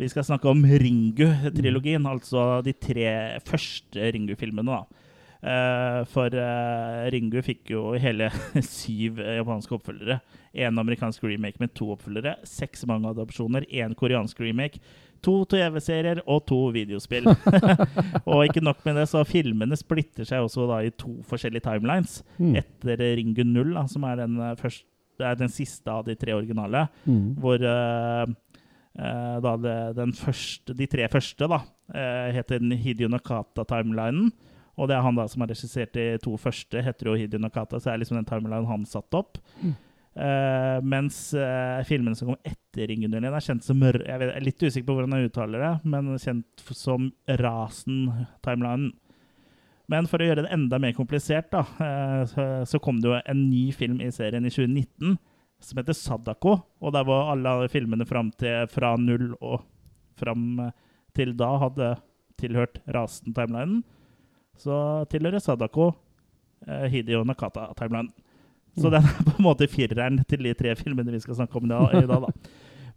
[0.00, 3.06] Vi skal snakke om Ringu-trilogien, altså de tre
[3.46, 4.66] første Ringu-filmene.
[4.80, 5.04] da.
[5.44, 8.30] Eh, for eh, Ringu fikk jo hele
[8.64, 10.18] syv japanske oppfølgere.
[10.56, 14.80] Én amerikansk remake med to oppfølgere, seks mangaadopsjoner, én koreansk remake,
[15.24, 17.28] to TV-serier og to videospill.
[18.30, 22.18] og ikke nok med det, så filmene splitter seg også da i to forskjellige timelines.
[22.40, 22.56] Mm.
[22.62, 24.88] Etter Ringu 0, da, som er den, eh, første,
[25.22, 27.36] er den siste av de tre originale Mm.
[27.38, 28.32] hvor eh,
[28.94, 31.56] da det, den første, de tre første da,
[32.36, 34.28] heter Hidio Nakata-timelinen.
[34.74, 37.78] Og det er han da som har regissert de to første, heter jo Hidio Nakata,
[37.78, 39.38] så det er liksom den timelinen han satte opp.
[39.62, 39.74] Mm.
[40.14, 44.44] Uh, mens uh, filmene som kom etter 01, er kjent som Jeg vet, jeg er
[44.46, 48.92] litt usikker på hvordan jeg uttaler det, men kjent som Rasen-timelinen.
[49.90, 53.18] Men for å gjøre det enda mer komplisert, da, uh, så, så kom det jo
[53.20, 55.18] en ny film i serien i 2019
[55.64, 56.58] som heter Sadako.
[56.84, 59.62] Og der var alle filmene fram til, fra null og
[60.20, 60.72] fram eh,
[61.16, 61.94] til da hadde
[62.40, 63.82] tilhørt Rasen-timelinen.
[64.58, 64.74] Så
[65.10, 65.92] tilhører Sadako
[66.68, 68.12] eh, Hideo Nakata-timelinen.
[68.74, 68.94] Så Mm.
[68.96, 71.70] den er på en måte fireren til de tre filmene vi skal snakke om i
[71.70, 71.92] dag.
[72.02, 72.30] I dag da.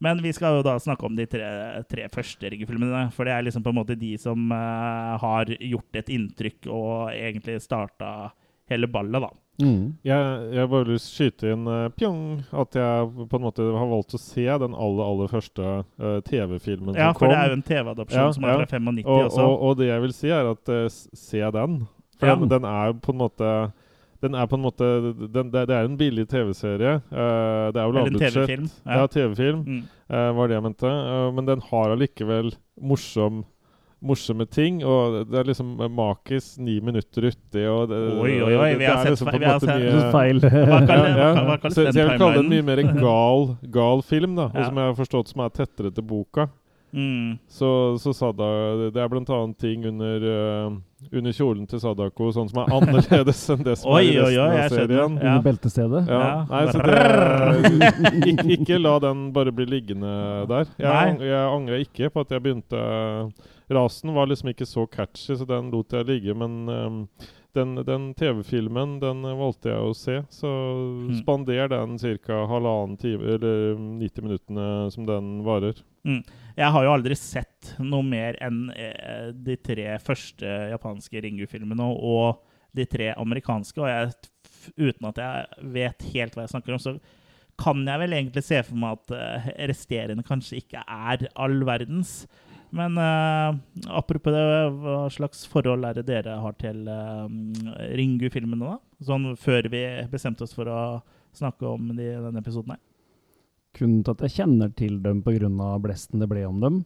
[0.01, 1.45] Men vi skal jo da snakke om de tre,
[1.89, 3.11] tre første Rigge-filmene.
[3.13, 7.11] For det er liksom på en måte de som eh, har gjort et inntrykk og
[7.13, 8.31] egentlig starta
[8.69, 9.29] hele ballet, da.
[9.59, 9.95] Mm.
[10.05, 12.19] Jeg, jeg bare lyst til å skyte inn uh, pjong,
[12.61, 16.93] at jeg på en måte har valgt å se den aller, aller første uh, TV-filmen
[16.95, 18.59] Ja, som for det er jo en TV-adopsjon Ja, som er ja.
[18.69, 19.41] fra 95 og, også.
[19.47, 20.85] og, og det jeg vil si, er at uh,
[21.17, 21.79] se den.
[22.19, 22.35] For Ja.
[22.37, 23.51] den, den er på en måte
[24.21, 24.85] den er på en måte
[25.29, 26.95] den, det, det er en billig TV-serie.
[27.13, 28.33] eh, det er jo lavbudsjett.
[28.33, 28.69] TV-film.
[28.89, 29.83] Ja, TV-film Mm.
[30.09, 30.89] eh, var det jeg mente.
[30.89, 32.49] Eh, men den har allikevel
[32.81, 33.43] morsom
[34.01, 38.69] morsomme ting, og det er liksom makis ni minutter uti, og det, Oi, oi, oi,
[38.77, 39.39] vi har sett liksom feil.
[39.41, 40.39] vi har sett- mye- Feil.
[40.43, 43.49] Hva ja, hva- hva kalles så, så jeg vil kalle det en mye mer gal,
[43.73, 44.51] gal film, da.
[44.53, 46.47] Og som jeg har forstått som er tettere til boka.
[46.97, 47.33] Mm.
[47.51, 47.67] Så,
[47.99, 48.45] så Sada
[48.95, 50.77] Det er blant annet ting under, uh,
[51.11, 54.39] under kjolen til Sadako sånn som er annerledes enn det som Oi, er i resten
[54.39, 55.17] oi, av serien.
[55.19, 55.33] Ja.
[55.33, 56.07] Under beltestedet.
[56.07, 56.21] Ja.
[56.23, 56.37] Ja.
[56.47, 60.13] Nei, så det ikke, ikke la den bare bli liggende
[60.49, 60.71] der.
[60.79, 62.81] Jeg, ang jeg angrer ikke på at jeg begynte
[63.69, 66.33] Rasen var liksom ikke så catchy, så den lot jeg ligge.
[66.37, 66.99] Men um,
[67.57, 70.51] den, den TV-filmen den valgte jeg å se, så
[71.07, 71.17] Mm.
[71.21, 72.45] spander den ca.
[72.47, 75.81] halvannen time, eller 90 minuttene som den varer.
[76.57, 82.39] Jeg har jo aldri sett noe mer enn eh, de tre første japanske Ringu-filmene og
[82.77, 84.13] de tre amerikanske, og jeg,
[84.77, 86.95] uten at jeg vet helt hva jeg snakker om, så
[87.57, 92.27] kan jeg vel egentlig se for meg at eh, resterende kanskje ikke er all verdens.
[92.75, 94.43] Men eh, apropos det,
[94.81, 97.27] hva slags forhold er det dere har til eh,
[97.99, 98.77] Ringu-filmene, da?
[99.07, 100.81] Sånn før vi bestemte oss for å
[101.37, 102.83] snakke om de, denne episoden her.
[103.77, 105.49] Kun til at jeg kjenner til dem pga.
[105.79, 106.79] blesten det ble om dem.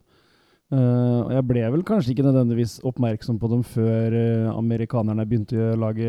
[0.72, 5.60] Eh, og jeg ble vel kanskje ikke nødvendigvis oppmerksom på dem før uh, amerikanerne begynte
[5.74, 6.08] å lage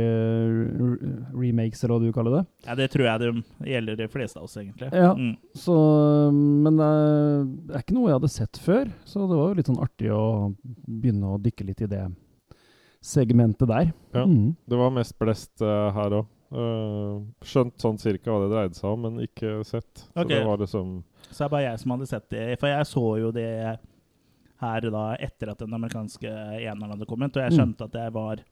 [1.35, 2.43] remakes, eller hva du kaller det.
[2.69, 4.93] Ja, Det tror jeg det gjelder de fleste av oss, egentlig.
[4.95, 5.17] Ja.
[5.19, 5.35] Mm.
[5.59, 5.77] Så,
[6.63, 9.73] men eh, det er ikke noe jeg hadde sett før, så det var jo litt
[9.73, 10.23] sånn artig å
[10.63, 12.07] begynne å dykke litt i det
[13.03, 13.91] segmentet der.
[14.15, 14.27] Ja.
[14.31, 14.53] Mm.
[14.63, 16.31] Det var mest blest uh, her òg.
[17.49, 20.05] skjønt sånn cirka hva det dreide seg om, men ikke sett.
[20.13, 22.45] Så det var liksom Så det er bare jeg som hadde sett det.
[22.61, 23.49] For jeg så jo det
[24.63, 26.31] her da etter at den amerikanske
[26.63, 27.59] eneren hadde kommet, og jeg Mm.
[27.59, 28.43] skjønte at det var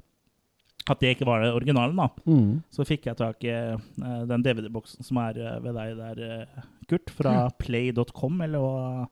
[0.91, 2.09] at det ikke var det originalen, da.
[2.27, 2.63] Mm.
[2.73, 6.23] Så fikk jeg tak i uh, den DVD-boksen som er uh, ved deg der,
[6.57, 9.07] uh, Kurt, fra play.com, eller hva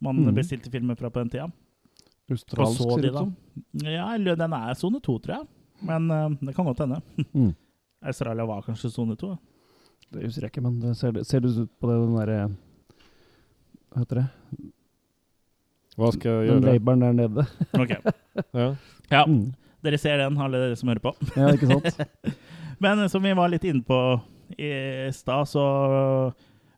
[0.00, 0.34] man Mm.
[0.34, 1.50] bestilte filmer fra på den tida.
[2.30, 3.18] Australsk, så ser de det ut da.
[3.26, 3.36] som.
[3.84, 5.48] Ja, eller den er sone 2, tror jeg.
[5.82, 6.08] Men
[6.40, 7.02] det kan godt hende.
[7.34, 7.54] Mm.
[8.02, 9.36] Australia var kanskje sone 2.
[10.12, 12.40] Det husker jeg ikke, men det ser, ser det ut på det, den derre
[13.92, 14.26] Hva heter det?
[15.98, 16.60] Hva skal jeg gjøre?
[16.60, 17.46] Den labelen der nede.
[17.76, 17.92] Ok.
[18.56, 18.68] Ja.
[19.12, 19.52] Ja, Mm.
[19.84, 21.12] dere ser den, alle dere som hører på.
[21.36, 22.36] Ja, ikke sant?
[22.82, 23.98] Men eh, som vi var litt inne på
[24.56, 24.70] i
[25.12, 25.64] stad, så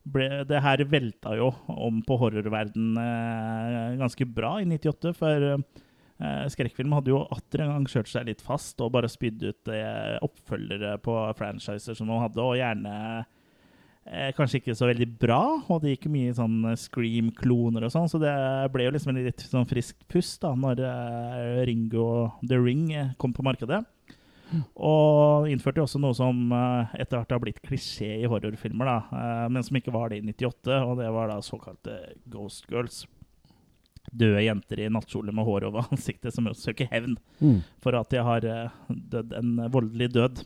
[0.04, 5.14] ble det her velta jo om på horrorverden eh, ganske bra i 98.
[5.16, 9.46] For eh, skrekkfilm hadde jo atter en gang kjørt seg litt fast og bare spydd
[9.46, 13.30] ut eh, oppfølgere på franchiser som de hadde, og gjerne eh,
[14.36, 15.40] kanskje ikke så veldig bra.
[15.72, 18.34] Og det gikk mye sånn Scream-kloner og sånn, så det
[18.74, 22.08] ble jo liksom en litt sånn frisk pust da når eh, Ringo
[22.46, 23.82] The Ring eh, kom på markedet.
[24.78, 28.98] Og innførte jo også noe som eh, etter hvert har blitt klisjé i horrorfilmer, da,
[29.18, 31.96] eh, men som ikke var det i 98, og det var da såkalte
[32.30, 33.02] Ghost Girls.
[34.14, 37.62] Døde jenter i nattkjole med hår over ansiktet som søker hevn Mm.
[37.82, 40.44] for at de har eh, dødd en voldelig død.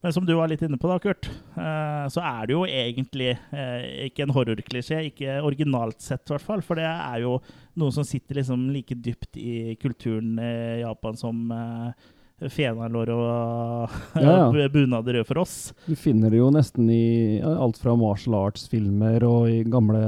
[0.00, 1.28] Men som du var litt inne på, da, Kurt,
[1.60, 5.02] eh, så er det jo egentlig eh, ikke en horrorklisjé.
[5.10, 6.62] Ikke originalt sett, i hvert fall.
[6.64, 7.34] For det er jo
[7.80, 12.08] noe som sitter liksom like dypt i kulturen i Japan som eh,
[12.48, 14.68] fenalår og Ja, ja.
[14.72, 15.58] bunader gjør for oss.
[15.84, 20.00] Du finner det jo nesten i alt fra martial arts-filmer og i gamle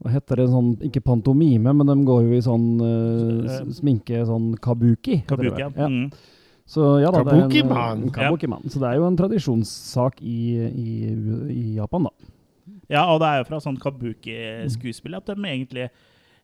[0.00, 4.52] Hva heter det sånn Ikke pantomime, men de går jo i sånn uh, sminke, sånn
[4.60, 5.22] kabuki.
[5.30, 5.64] Kabuki.
[5.64, 5.88] Ja.
[5.88, 6.36] Mm.
[6.70, 7.50] Så ja da, det er en,
[8.14, 8.62] Kabuki-man.
[8.64, 10.36] eh, Så det er jo en tradisjonssak i,
[10.70, 10.92] i,
[11.50, 12.30] i Japan, da.
[12.90, 15.88] Ja, og det er jo fra sånn kabuki-skuespill at de egentlig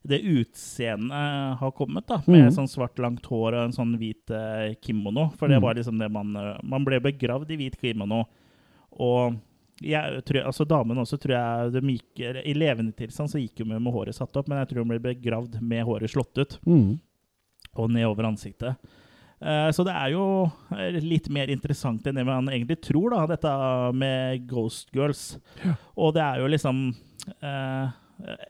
[0.07, 2.53] det utseendet har kommet, da, med mm.
[2.55, 5.29] sånn svart, langt hår og en sånn hvit eh, kimono.
[5.35, 5.63] For det Mhm.
[5.65, 8.25] var liksom det man eh, Man ble begravd i hvit kimono.
[8.99, 9.35] Og
[9.83, 13.75] jeg tror, altså damene også tror jeg de gikk, I levende tilstand så gikk hun
[13.83, 16.99] med håret satt opp, men jeg tror hun ble begravd med håret slått ut Mm.
[17.75, 18.75] og ned over ansiktet.
[19.41, 20.23] Eh, Så det er jo
[20.73, 23.51] eh, litt mer interessant enn det man egentlig tror, da, dette
[23.93, 25.37] med Ghost Girls.
[25.95, 26.87] Og det er jo liksom
[27.41, 27.95] eh,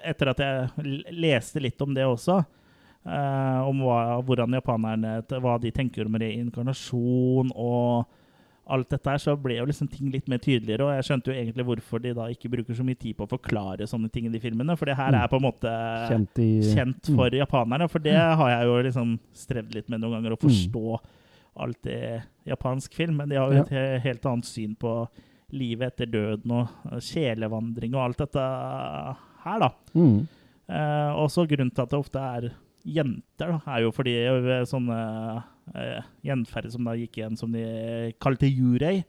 [0.07, 2.37] Etter at jeg leste litt om det også,
[3.67, 8.07] om hva, hvordan japanerne Hva de tenker om reinkarnasjon og
[8.69, 10.85] alt dette her, så ble jo liksom ting litt mer tydeligere.
[10.87, 13.31] Og jeg skjønte jo egentlig hvorfor de da ikke bruker så mye tid på å
[13.31, 14.75] forklare sånne ting i de filmene.
[14.77, 15.19] For det her Mm.
[15.23, 15.71] er på en måte
[16.09, 20.17] Kjent i kjent for japanerne, for det har jeg jo liksom strevd litt med noen
[20.19, 20.99] ganger, å forstå
[21.57, 23.17] alt i japansk film.
[23.17, 23.97] Men de har jo et ja.
[23.99, 25.07] helt annet syn på
[25.51, 26.67] livet etter døden og
[27.01, 28.43] kjelevandring og alt dette
[29.45, 29.69] her, da.
[29.95, 30.27] Mm.
[30.67, 32.49] Eh, også grunnen til at det ofte er
[32.87, 34.97] jenter, da, er jo fordi eh, sånne
[35.75, 37.63] uh, gjenferd som da gikk igjen som de
[38.23, 39.01] kalte jurei,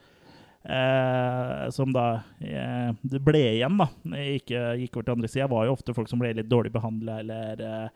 [0.68, 3.88] uh, som da uh, det ble igjen, da,
[4.34, 7.20] ikke gikk over til andre sida, var jo ofte folk som ble litt dårlig behandla
[7.22, 7.88] eller uh,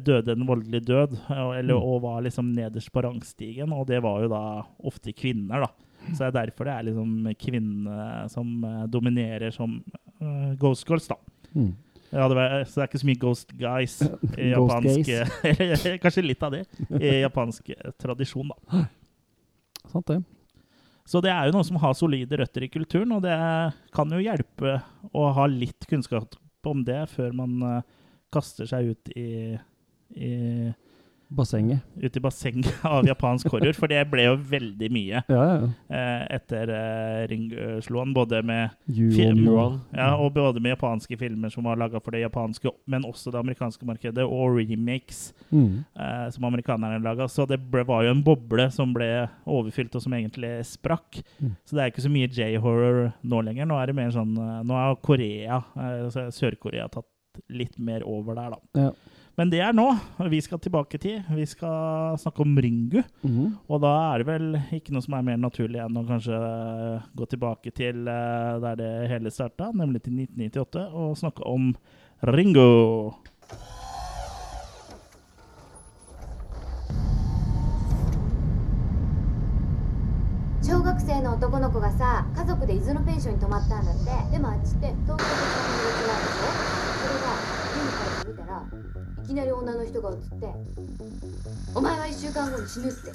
[0.00, 1.82] døde en voldelig død, eller, Mm.
[1.82, 4.44] og var liksom nederst på rangstigen, og det var jo da
[4.88, 5.68] ofte kvinner, da.
[6.14, 9.78] Så det er derfor det er liksom kvinnene som eh, dominerer som
[10.20, 11.16] uh, Ghost Girls, da.
[11.54, 11.70] Mm.
[12.14, 13.96] Ja, det var, så det er ikke så mye Ghost Guys
[14.38, 15.10] i japansk
[16.04, 16.62] Kanskje litt av det
[17.00, 18.84] i japansk eh, tradisjon, da.
[19.90, 20.20] Sant det.
[21.04, 23.36] Så det er jo noe som har solide røtter i kulturen, og det
[23.94, 24.78] kan jo hjelpe
[25.12, 27.82] å ha litt kunnskap om det før man eh,
[28.32, 29.58] kaster seg ut i,
[30.16, 30.32] i
[31.34, 31.80] Bassenget.
[32.00, 35.68] ute i bassenget av japansk horror, for det ble jo veldig mye Ja, ja.
[35.90, 39.44] eh, etter eh, an, både med film,
[39.94, 43.40] ja, og både med japanske filmer som var laga for det japanske, men også det
[43.40, 45.84] amerikanske markedet, og remakes Mm.
[45.96, 47.28] eh, som amerikanerne laga.
[47.28, 51.20] Så det ble, var jo en boble som ble overfylt, og som egentlig sprakk.
[51.40, 51.52] Mm.
[51.64, 53.68] Så det er ikke så mye J-horror nå lenger.
[53.70, 57.06] Nå er det mer sånn eh, Nå er Korea, eh, altså Sør-Korea, tatt
[57.50, 58.80] litt mer over der, da.
[58.86, 58.90] Ja.
[59.39, 59.85] Men det er nå.
[60.27, 61.21] Vi skal tilbake til.
[61.31, 62.99] Vi skal snakke om Ringu.
[63.23, 63.53] Mhm.
[63.69, 67.07] Og da er det vel ikke noe som er mer naturlig enn å kanskje eh,
[67.15, 71.71] gå tilbake til eh, der det hele starta, nemlig til 1998, og snakke om
[72.27, 73.15] Ringo.
[80.69, 86.53] 小学生の男の子がさ家族で伊豆のペンションに泊まったんだってでもあっちって東京と北の別があるでしょ
[87.01, 87.41] それが
[87.73, 88.61] 家に帰ってみたら
[89.23, 90.47] いきなり女の人が映って「
[91.75, 93.11] お前は1週間後に死ぬ」って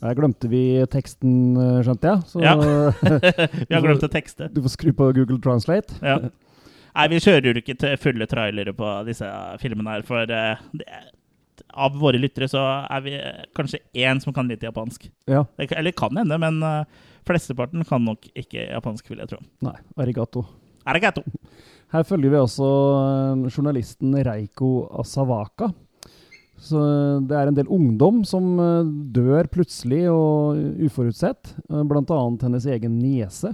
[0.00, 2.22] Der glemte vi teksten, eh, skjønte jeg.
[2.30, 2.54] Så Ja.
[2.54, 4.46] Vi har glemt å tekste.
[4.54, 5.90] du får skru på Google Translate.
[6.00, 6.18] Ja.
[6.94, 9.26] Nei, vi kjører jo ikke til fulle trailere på disse
[9.58, 10.86] filmene her, for eh, det,
[11.74, 13.16] av våre lyttere så er vi
[13.58, 15.10] kanskje én som kan litt japansk.
[15.26, 15.44] Ja.
[15.58, 16.84] Det, kan- eller kan hende, men uh,
[17.26, 19.38] flesteparten kan nok ikke japansk, vil jeg tro.
[19.66, 20.46] Nei, arigato.
[20.86, 21.22] Arigato!
[21.93, 25.69] Her følger vi også eh, journalisten Reiko Asawaka.
[26.57, 31.53] Så eh, det er en del ungdom som eh, dør plutselig og uforutsett.
[31.69, 32.17] bl.a.
[32.41, 33.53] Hennes egen niese,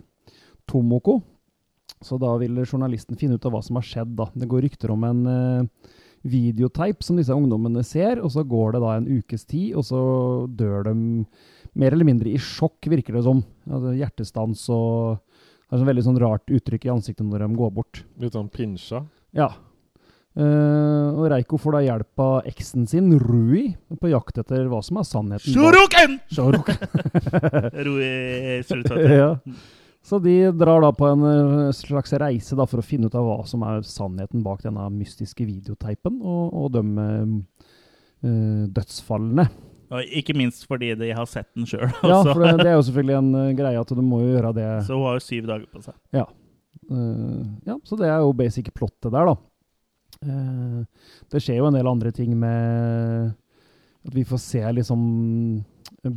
[0.69, 1.19] Tomoko.
[1.99, 4.15] Så da vil journalisten finne ut av hva som har skjedd.
[4.15, 4.29] da.
[4.31, 8.81] Det går rykter om en uh, videoteip som disse ungdommene ser, og så går det
[8.85, 9.99] da en ukes tid, og så
[10.47, 10.93] dør de
[11.75, 13.41] mer eller mindre i sjokk, virker det som.
[13.67, 15.19] Altså, hjertestans og
[15.69, 18.03] har sånn veldig sånn rart uttrykk i ansiktet når de går bort.
[18.21, 19.03] Litt sånn pinsja.
[19.37, 19.51] Ja.
[20.39, 25.01] Uh, og Reiko får da hjelp av eksen sin, Rui, på jakt etter hva som
[25.01, 25.55] er sannheten.
[25.55, 26.19] Shuruken!
[26.31, 26.77] Shoroken.
[27.87, 29.07] Rui Surutati.
[29.19, 29.33] ja.
[30.05, 33.25] Så de drar da på en eh, slags reise da for å finne ut av
[33.27, 37.09] hva som er sannheten bak denne mystiske videoteipen, og, og dømme
[38.23, 39.49] uh, dødsfallene.
[39.89, 41.87] Og ikke minst fordi de har sett den sjøl.
[42.05, 44.53] Ja, for det, det er jo selvfølgelig en uh, greie at du må jo gjøre
[44.57, 44.67] det.
[44.85, 45.97] Så hun har jo syv dager på seg.
[46.89, 49.35] Eh, ja, så det er jo basic plottet der, da.
[50.19, 50.81] Uh,
[51.31, 53.29] det skjer jo en del andre ting med
[54.07, 55.01] at vi får se liksom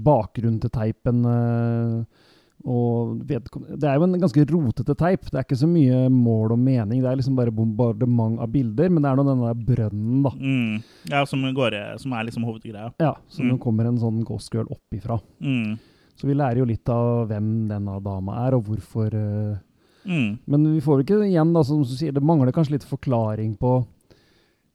[0.06, 1.24] bakgrunnen til teipen.
[1.26, 2.28] eh,
[2.64, 3.40] og det
[3.82, 5.24] er jo en ganske rotete teip.
[5.30, 7.00] Det er ikke så mye mål og mening.
[7.02, 10.30] Det er liksom bare bombardement av bilder, men det er nå denne der brønnen, da.
[10.38, 10.76] Mm.
[11.10, 12.92] Ja, som, går, som er liksom hovedgreia.
[13.02, 13.58] Ja, som Mm.
[13.58, 15.18] kommer en sånn ghost girl opp ifra.
[15.40, 15.78] Mm.
[16.14, 19.56] Så vi lærer jo litt av hvem denne dama er, og hvorfor Uh,
[20.04, 20.38] Mm.
[20.50, 23.84] Men vi får ikke igjen, da, som du sier, det mangler kanskje litt forklaring på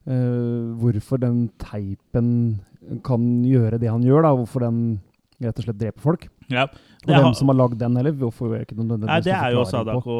[0.07, 2.29] uh, hvorfor den teipen
[3.03, 4.31] kan gjøre det han gjør, da.
[4.37, 4.79] Hvorfor den
[5.43, 6.27] rett og slett dreper folk.
[6.53, 6.67] Ja.
[7.07, 8.15] Og hvem som har lagd den heller.
[8.19, 9.63] Hvorfor er ikke nødvendigvis Nei, det er jo.
[9.69, 10.17] Sadako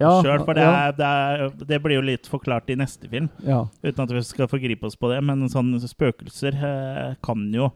[0.00, 0.74] Ja, sjøl, for det, ja.
[0.88, 3.30] er, det, er, det blir jo litt forklart i neste film.
[3.46, 3.62] Ja.
[3.84, 7.70] Uten at vi skal forgripe oss på det, men sånne spøkelser eh, kan jo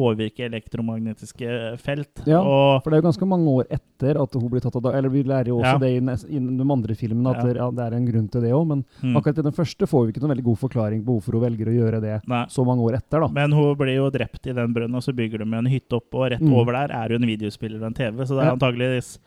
[0.00, 2.22] påvirke elektromagnetiske felt.
[2.26, 4.82] Ja, Og For det er jo ganske mange år etter at hun blir tatt av
[4.86, 4.94] dag.
[4.98, 5.78] Eller vi lærer jo også Ja.
[5.78, 7.42] det i, nes- i de andre filmene, at Ja.
[7.46, 8.66] det, ja, det er en grunn til det òg.
[8.66, 11.32] Men mm, akkurat i den første får vi ikke noen veldig god forklaring på hvorfor
[11.38, 12.44] hun velger å gjøre det Nei.
[12.46, 13.20] så mange år etter.
[13.20, 13.28] da.
[13.28, 16.14] Men hun blir jo drept i den brønnen, og så bygger de en hytte opp,
[16.14, 16.54] og rett Mm.
[16.54, 18.56] over der er jo en videospiller og en TV, så det er Ja.
[18.56, 19.18] antageligvis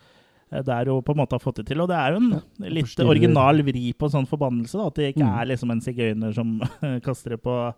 [0.52, 1.80] eh, der hun på en måte har fått det til.
[1.80, 3.08] Og det er jo en Ja, litt forstyrrer.
[3.10, 5.40] original vri på en sånn forbannelse, da, at det ikke Mm.
[5.40, 6.60] er liksom en sigøyner som
[7.02, 7.74] kaster det på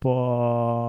[0.00, 0.14] på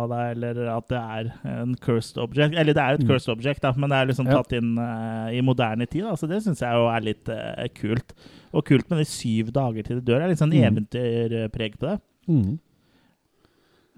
[0.10, 2.56] deg, eller at det er en cursed object.
[2.56, 3.08] Eller det er jo et Mm.
[3.10, 4.38] cursed object, da, men det er liksom Ja.
[4.42, 6.04] tatt inn uh, i moderne tid.
[6.04, 8.14] Da, så det syns jeg jo er litt uh, kult.
[8.54, 10.20] Og kult med de syv dager til det dør.
[10.20, 10.64] Det er litt sånn Mm.
[10.72, 12.02] eventyrpreg på det.
[12.28, 12.60] Mm.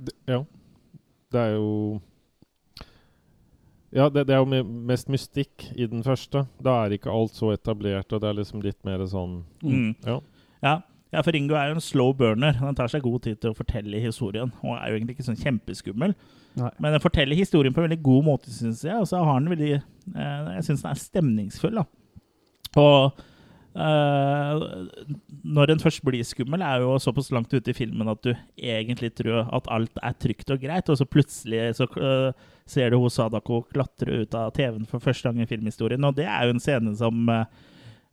[0.04, 0.44] Det, ja.
[1.32, 2.02] Det er jo
[3.94, 6.48] Ja, det, det er jo me- mest mystikk i den første.
[6.60, 9.96] Da er ikke alt så etablert, og det er liksom litt mer sånn Mm.
[10.04, 10.20] Ja.
[10.64, 10.80] Ja.
[11.14, 12.56] Ja, for Ringo er jo en slow burner.
[12.58, 14.50] Han tar seg god tid til å fortelle historien.
[14.64, 16.16] Og er jo egentlig ikke sånn kjempeskummel.
[16.58, 16.72] Nei.
[16.82, 18.98] Men den forteller historien på en veldig god måte, syns jeg.
[18.98, 21.86] Og så har den veldig eh, Jeg syns den er stemningsfull, da.
[22.82, 23.22] Og
[23.78, 24.64] eh,
[25.58, 29.12] når den først blir skummel, er jo såpass langt ute i filmen at du egentlig
[29.20, 33.20] tror at alt er trygt og greit, og så plutselig så eh, ser du hos
[33.20, 36.10] Sadako klatre ut av TV-en for første gang i filmhistorien.
[36.10, 37.46] Og det er jo en scene som eh,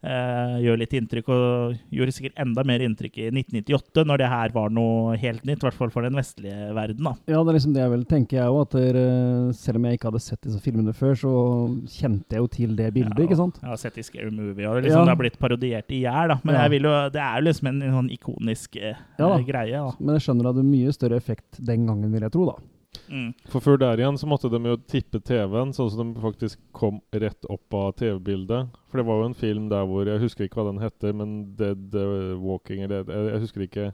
[0.03, 4.71] gjør litt inntrykk, og gjorde sikkert enda mer inntrykk i 1998, når det her var
[4.73, 7.05] noe helt nytt, i hvert fall for den vestlige verden.
[7.05, 7.13] da.
[7.29, 8.61] Ja, det er liksom det jeg vel tenker jeg òg.
[8.71, 11.33] At selv om jeg ikke hadde sett disse filmene før, så
[11.91, 13.61] kjente jeg jo til det bildet, Ja, ikke sant?
[13.61, 15.05] Jeg har sett i Scary Movie, og liksom Ja.
[15.05, 16.29] det har blitt parodiert i hjel.
[16.29, 16.41] da.
[16.45, 16.63] Men Ja.
[16.63, 19.39] jeg vil jo, det er jo liksom en, en sånn ikonisk eh, Ja da.
[19.43, 19.73] greie.
[19.73, 19.93] da.
[20.01, 22.57] Men jeg skjønner at det hadde mye større effekt den gangen, vil jeg tro, da.
[23.11, 23.33] Mm.
[23.51, 27.01] For før der igjen så måtte de jo tippe TV-en, sånn som de faktisk kom
[27.15, 28.71] rett opp av TV-bildet.
[28.91, 31.37] For det var jo en film der hvor Jeg husker ikke hva den heter, men
[31.59, 33.93] Dead eh, Walking eller Jeg, jeg husker ikke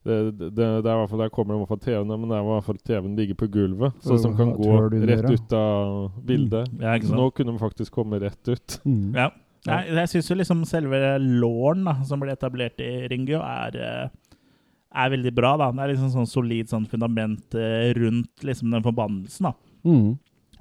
[0.00, 2.30] det, det, det er i hvert fall Der kommer de i hvert fall TV-en, men
[2.30, 4.00] det er i hvert fall TV-en ligger på gulvet.
[4.00, 6.72] Så som kan gå rett ut av bildet.
[6.80, 8.80] Ja, Så nå kunne de faktisk komme rett ut.
[8.88, 9.12] Mm.
[9.12, 9.28] Ja.
[9.68, 14.06] Nei, jeg syns jo liksom selve låren da, som ble etablert i Ringo, er, eh,
[14.90, 15.56] er veldig bra.
[15.60, 15.70] da.
[15.74, 19.50] Det er liksom sånn solid sånn fundament eh, rundt liksom den forbannelsen.
[19.50, 19.52] da.
[19.86, 20.16] Mm.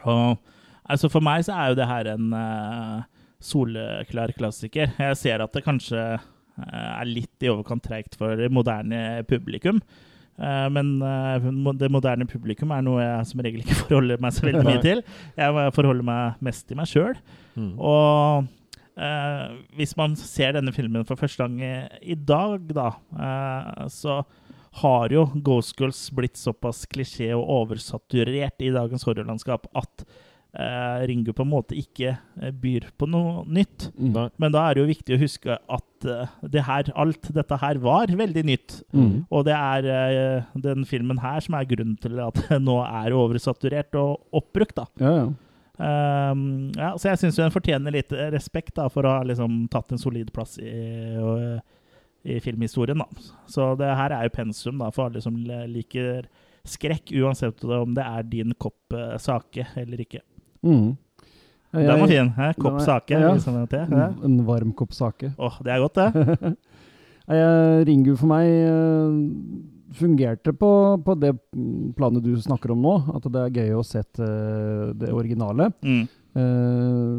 [0.05, 0.51] Og
[0.89, 3.07] altså For meg så er jo det her en uh,
[3.43, 4.93] soleklar klassiker.
[4.97, 9.81] Jeg ser at det kanskje uh, er litt i overkant treigt for moderne publikum.
[10.39, 10.95] Uh, men
[11.75, 15.03] det moderne publikum er noe jeg som regel ikke forholder meg så veldig mye til.
[15.41, 17.19] Jeg forholder meg mest til meg sjøl.
[17.59, 17.73] Mm.
[17.75, 18.47] Og
[18.99, 21.73] eh, hvis man ser denne filmen for første gang i,
[22.13, 24.21] i dag, da, eh, så
[24.83, 31.33] har jo Ghost Girls blitt såpass klisjé og oversaturert i dagens horrorlandskap at eh, Ringo
[31.33, 32.13] på en måte ikke
[32.61, 33.89] byr på noe nytt.
[33.97, 34.29] Mm.
[34.37, 36.09] Men da er det jo viktig å huske at
[36.53, 38.77] det her, alt dette her var veldig nytt.
[38.93, 39.25] Mm.
[39.33, 43.97] Og det er den filmen her som er grunnen til at det nå er oversaturert
[43.99, 44.77] og oppbrukt.
[44.77, 44.89] da.
[45.01, 45.29] Ja, ja.
[45.79, 49.93] Um, ja, så jeg syns den fortjener litt respekt da, for å ha liksom, tatt
[49.95, 50.73] en solid plass i,
[51.23, 51.61] og,
[52.27, 52.99] i filmhistorien.
[52.99, 53.31] Da.
[53.47, 55.37] Så det her er jo pensum da, for alle som
[55.71, 56.27] liker
[56.67, 60.19] skrekk, uansett om det er din kopp eh, sake eller ikke.
[60.67, 60.97] Mm.
[61.71, 62.31] Ja, Den var fin.
[62.57, 63.13] Kopp sake.
[63.13, 63.33] ja.
[63.33, 64.07] Liksom, ja.
[64.25, 65.31] En varm kopp sake.
[65.37, 66.55] Åh, det er godt, det.
[67.89, 69.19] Ringu for meg eh,
[69.95, 70.69] fungerte på,
[71.05, 71.33] på det
[71.97, 72.93] planet du snakker om nå.
[73.15, 75.71] At det er gøy å sette eh, det originale.
[75.81, 76.03] Mm.
[76.37, 77.15] Eh,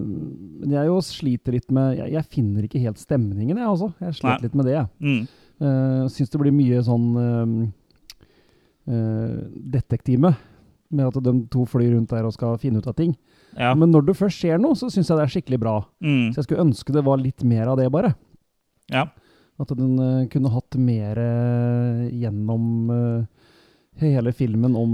[0.62, 3.90] Men jeg jo sliter litt med Jeg, jeg finner ikke helt stemningen, jeg også.
[4.00, 4.44] Jeg sliter Nei.
[4.46, 4.84] litt med det.
[5.02, 5.20] Mm.
[5.60, 7.08] Uh, Syns det blir mye sånn
[8.88, 9.40] uh,
[9.74, 10.30] detektive.
[10.90, 13.12] Med at de to flyr rundt der og skal finne ut av ting.
[13.58, 13.74] Ja.
[13.78, 15.74] Men når det først skjer noe, så syns jeg det er skikkelig bra.
[16.02, 16.30] Mm.
[16.32, 18.14] Så jeg skulle ønske det var litt mer av det, bare.
[18.90, 19.08] ja.
[19.60, 23.48] At den uh, kunne hatt mer uh, gjennom uh,
[24.00, 24.92] hele filmen om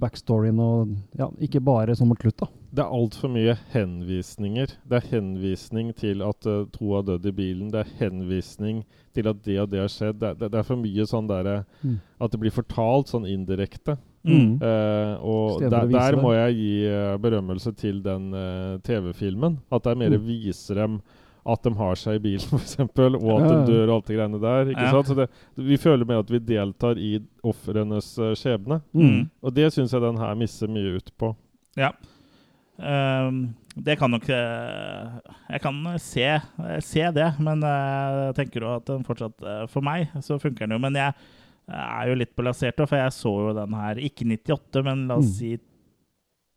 [0.00, 2.48] backstoryen og ja, ikke bare som mot slutt, da.
[2.74, 4.72] Det er altfor mye henvisninger.
[4.88, 7.68] Det er henvisning til at to har dødd i bilen.
[7.74, 8.80] Det er henvisning
[9.14, 10.22] til at det og det har skjedd.
[10.22, 11.98] Det, det, det er for mye sånn derre Mm.
[12.22, 13.98] At det blir fortalt sånn indirekte.
[14.24, 14.56] Mm.
[14.56, 19.58] Uh, og der, der må jeg gi uh, berømmelse til den uh, TV-filmen.
[19.68, 20.24] At det er mer Mm.
[20.24, 21.02] viser dem
[21.46, 24.40] at de har seg i bilen, f.eks., og at de dør og alt det greiene
[24.40, 24.70] der.
[24.72, 24.90] ikke Ja.
[24.94, 25.06] sant?
[25.10, 25.26] Så det,
[25.56, 28.80] Vi føler mer at vi deltar i ofrenes eh, skjebne.
[28.96, 29.30] Mm.
[29.42, 31.34] Og det syns jeg den her misser mye ut på.
[31.76, 31.90] Ja.
[32.74, 35.10] Um, det kan nok eh,
[35.52, 39.38] Jeg kan se, eh, se det, men jeg tenker jo at den fortsatt
[39.70, 40.80] For meg så funker den jo.
[40.82, 41.12] Men jeg
[41.70, 45.30] er jo litt balansert, for jeg så jo den her ikke 98, men la oss
[45.30, 45.38] Mm.
[45.38, 45.52] si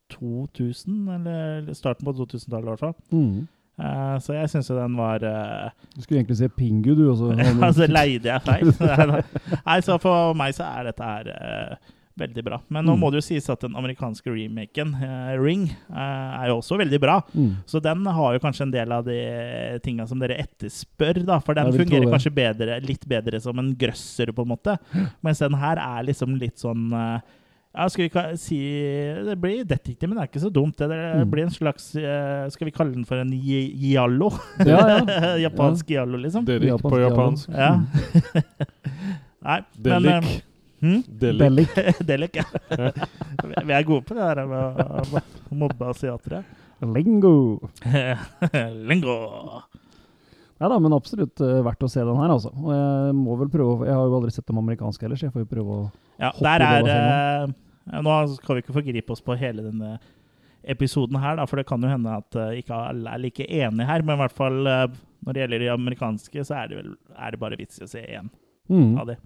[0.10, 2.96] 2000, eller starten på 2000-tallet i hvert fall.
[3.12, 3.48] Mm.
[3.78, 7.04] Eh, så jeg syns jo den var uh, Du skulle egentlig se Pingu, du.
[7.14, 7.34] Også.
[7.62, 8.72] Altså leide jeg feil?
[9.68, 12.58] Nei, så for meg så er dette her uh, veldig bra.
[12.74, 13.02] Men nå Mm.
[13.04, 14.96] må det jo sies at den amerikanske remaken,
[15.38, 17.20] Ring, er jo også veldig bra.
[17.38, 17.52] Mm.
[17.70, 19.18] Så den har jo kanskje en del av de
[19.86, 21.38] tinga som dere etterspør, da.
[21.46, 24.80] For den fungerer kanskje bedre, litt bedre som en grøsser, på en måte.
[25.22, 27.20] Mens den her er liksom litt sånn eh,
[27.78, 28.58] ja, skal vi si
[29.28, 30.76] Det blir detektiv, men det er ikke så dumt.
[30.80, 31.30] Det, det Mm.
[31.32, 34.32] blir en slags eh, Skal vi kalle den for en giallo?
[34.66, 35.36] Ja, ja.
[35.46, 36.46] Japansk giallo, liksom.
[36.50, 37.50] Delik Japansk, på japansk.
[37.54, 37.72] Ja.
[39.48, 40.12] Nei, men Delik.
[40.12, 40.24] Men,
[40.82, 41.04] hmm?
[41.22, 41.76] Delik.
[42.10, 42.46] Delik, ja.
[43.68, 45.22] Vi er gode på det her med å
[45.56, 46.42] mobbe asiatere.
[46.82, 47.36] Lingo.
[48.90, 49.16] Lingo.
[50.58, 52.50] Ja da, men absolutt uh, verdt å se den her, altså.
[52.58, 55.34] Og jeg må vel prøve Jeg har jo aldri sett dem amerikanske heller, så jeg
[55.36, 55.82] får jo prøve å
[56.18, 57.48] Ja, Hoppe der i det er ja,
[57.88, 59.98] Nå skal vi ikke forgripe oss på hele denne
[60.68, 63.88] episoden her, da, for det kan jo hende at eh, ikke alle er like enige
[63.88, 64.04] her.
[64.04, 67.34] Men i hvert fall eh, når det gjelder de amerikanske, så er det, vel, er
[67.34, 68.30] det bare vits i å se én
[68.72, 68.94] mm.
[69.00, 69.18] av de.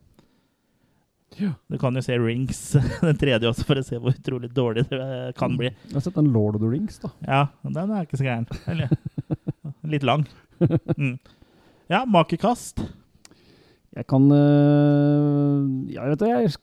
[1.71, 2.61] Du kan jo se Rings,
[3.05, 5.71] den tredje også, for å se hvor utrolig dårlig det eh, kan bli.
[5.71, 7.13] Jeg har sett den Lord of the Rings, da.
[7.25, 8.49] Ja, den er ikke så gæren.
[8.69, 8.91] Eller
[9.95, 10.27] litt lang.
[10.97, 11.15] Mm.
[11.91, 12.83] Ja, makekast.
[13.91, 16.53] Jeg kan øh, Ja, vet du, jeg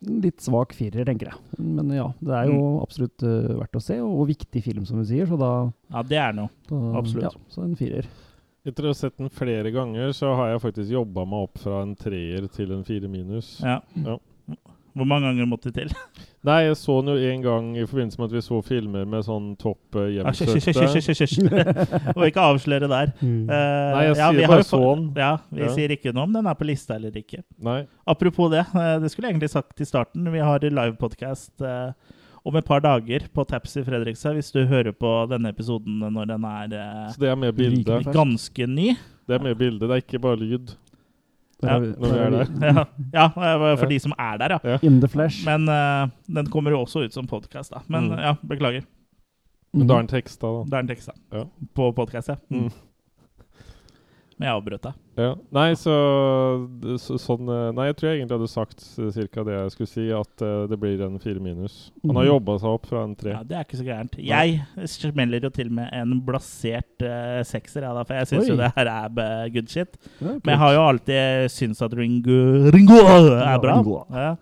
[0.00, 1.58] litt svak firer, tenker jeg.
[1.58, 5.06] Men ja, det er jo absolutt uh, verdt å se, og viktig film, som du
[5.08, 5.52] sier, så da,
[5.92, 6.52] Ja, det er noe.
[6.70, 7.28] da Absolutt.
[7.28, 8.08] Ja, så en firer.
[8.68, 11.82] Etter å ha sett den flere ganger, så har jeg faktisk jobba meg opp fra
[11.84, 13.56] en treer til en fire minus.
[13.64, 13.80] Ja.
[14.04, 14.18] Ja.
[14.98, 15.94] Hvor mange ganger måtte det til?
[16.48, 19.24] Nei, jeg så den jo en gang i forbindelse med at vi så filmer med
[19.26, 22.12] sånn topp hjemsøkte.
[22.14, 23.10] Og ikke avsløre der.
[23.18, 23.48] Mm.
[23.48, 25.02] Uh, Nei, jeg ja, sier bare så fått- sånn.
[25.18, 25.72] Ja, vi Ja.
[25.74, 27.42] sier ikke noe om den er på lista eller ikke.
[27.58, 27.80] Nei.
[28.06, 30.30] Apropos det, eh, det skulle jeg egentlig sagt i starten.
[30.32, 31.92] Vi har livepodkast uh,
[32.46, 36.26] om et par dager på Taps i Fredrikstad, hvis du hører på denne episoden når
[36.30, 37.54] den er uh, Så det er med
[38.14, 38.94] ganske ny.
[39.28, 40.70] Det er med bilde, det er ikke bare lyd.
[41.62, 43.28] Ja,
[43.76, 44.78] for de som er der, ja.
[44.86, 45.44] In the flesh.
[45.46, 47.80] Men uh, den kommer jo også ut som podkast, da.
[47.88, 48.18] Men Mm.
[48.18, 48.82] ja, beklager.
[49.74, 50.64] Men da er den teksta, da.
[50.64, 51.38] Det er en tekst, da.
[51.38, 51.44] Ja.
[51.74, 52.36] På podkast, ja.
[52.50, 52.70] Mm.
[54.38, 54.94] Men jeg avbrøt deg.
[55.18, 55.32] Ja.
[55.50, 55.94] Nei, så,
[57.02, 58.84] så sånn eh, Nei, jeg tror jeg egentlig hadde sagt
[59.34, 59.42] ca.
[59.48, 61.90] det jeg skulle si, at uh, det blir en fire minus.
[62.04, 62.30] Han har Mhm.
[62.30, 63.32] jobba seg opp fra en tre.
[63.34, 64.14] Ja, Det er ikke så gærent.
[64.22, 68.56] Jeg smeller jo til med en blasert uh, sekser, ja, da, for jeg syns jo
[68.60, 69.98] det her er good shit.
[70.20, 73.76] Ja, Men jeg har jo alltid syntes at Ringo, Ringo er bra.
[73.80, 74.04] Ringo.
[74.14, 74.36] Ja.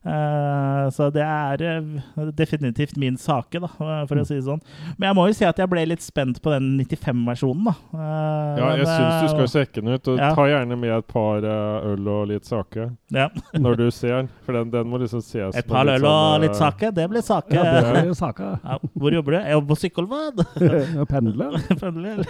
[0.00, 3.68] Eh, så det er eh, definitivt min sake, da,
[4.08, 4.62] for å si det sånn.
[4.96, 7.74] Men jeg må jo si at jeg ble litt spent på den 95-versjonen, da.
[7.92, 10.08] Eh, Ja, jeg syns du skal sjekke den ut.
[10.10, 10.30] Og ja.
[10.36, 13.28] ta gjerne med et par øl og litt sake ja.
[13.64, 14.32] når du ser den.
[14.46, 17.24] For den, den må liksom ses Et par øl og sånn, litt sake, det blir
[17.26, 17.54] sake.
[17.56, 18.54] Ja, det blir saka.
[18.94, 19.40] hvor jobber du?
[19.42, 20.44] Jeg jobber på Sykkylvad.
[20.70, 21.56] Ja, Pendler.
[21.80, 22.24] Pendler.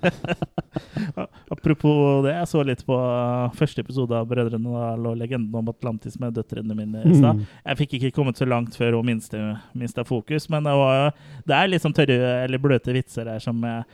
[1.54, 5.70] Apropos det, jeg så litt på uh, første episode av Brødrene Dal og legenden om
[5.72, 7.38] Atlantis med døtrene mine i stad.
[7.38, 7.46] Mm.
[7.70, 9.40] Jeg fikk ikke kommet så langt før hun minste
[9.76, 11.14] mista fokus, men det, var,
[11.46, 13.86] det er sånn tørre eller bløte vitser her som jeg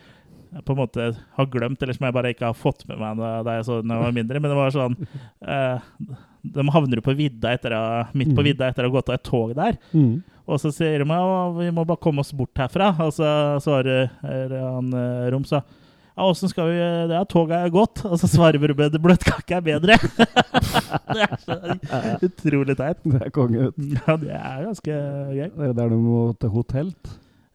[0.67, 3.57] på en måte har glemt, eller som jeg bare ikke har fått med meg da,
[3.57, 4.43] jeg så den jeg var mindre.
[4.43, 5.87] Men det var sånn eh,
[6.53, 7.83] De havner jo på vidda etter å,
[8.13, 8.49] midt på Mm.
[8.51, 9.79] vidda etter å ha gått av et tog der.
[9.95, 10.21] Mm.
[10.51, 12.91] Og så sier de at vi må bare komme oss bort herfra.
[13.01, 13.29] Og så
[13.63, 15.63] svarer er han Romsa Rom så
[16.13, 18.05] ja, åssen skal vi Det er toget er gått.
[18.05, 19.97] Og så svarer Brubed bløtkake er bedre.
[21.15, 21.59] det er så
[22.29, 23.01] utrolig teit.
[23.05, 23.71] Det er konge.
[23.97, 24.97] Ja, det er ganske
[25.33, 25.47] gøy.
[25.57, 26.93] Det er der du må til hotell.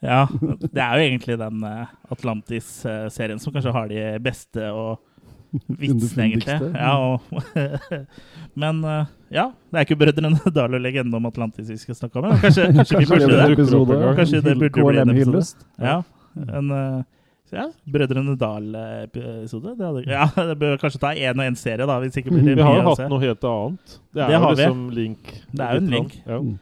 [0.03, 4.99] Ja, det er jo egentlig den eh, Atlantis-serien som kanskje har de beste og
[5.81, 6.57] vitsene, egentlig.
[6.75, 7.21] Ja, og,
[8.61, 12.21] men eh, ja, det er ikke Brødrene Dal og legenden om Atlantis vi skal snakke
[12.21, 14.13] om, men kanskje, kanskje vi Kanskje burde.
[14.21, 15.69] Kanskje det burde bli en episode.
[15.81, 15.97] Ja,
[16.45, 16.75] en
[17.51, 19.73] eh, ja, Brødrene Dal-episode.
[19.77, 21.99] Det hadde- Ja, det bør kanskje ta én og én serie, da.
[22.03, 23.99] Hvis ikke blir det Vi har jo hatt noe helt annet.
[24.13, 24.61] Det er Det jo har vi.
[24.63, 25.33] liksom link.
[25.53, 26.17] Det er jo en link.
[26.25, 26.39] Ja.
[26.39, 26.55] Mm.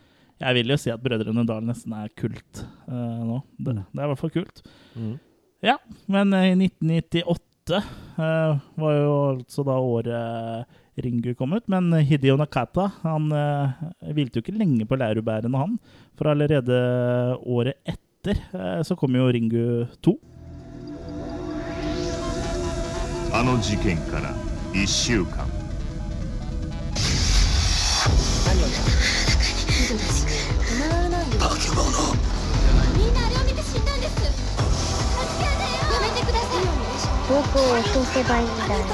[0.45, 3.41] Jeg vil jo si at Brødrene Dal nesten er kult uh, nå.
[3.57, 4.61] Det, det er i hvert fall kult.
[4.95, 5.19] Mm.
[6.11, 7.79] Men eh, i 1998
[8.19, 10.65] uh, var jo altså da året
[11.01, 11.65] Ringu kom ut.
[11.71, 13.73] Men Hideo Nakata han uh,
[14.13, 15.79] hvilte jo ikke lenge på laurbærene, han.
[16.19, 16.77] For allerede
[17.43, 20.13] året etter eh, så kom jo Ringu 2.
[23.37, 24.33] あの事件から
[24.71, 25.45] 1週間。
[32.95, 34.23] みんなあれを見て死んだんです助
[35.43, 35.57] けてよ
[35.91, 36.63] やめてください
[37.27, 38.85] 僕を消せばいいんだよ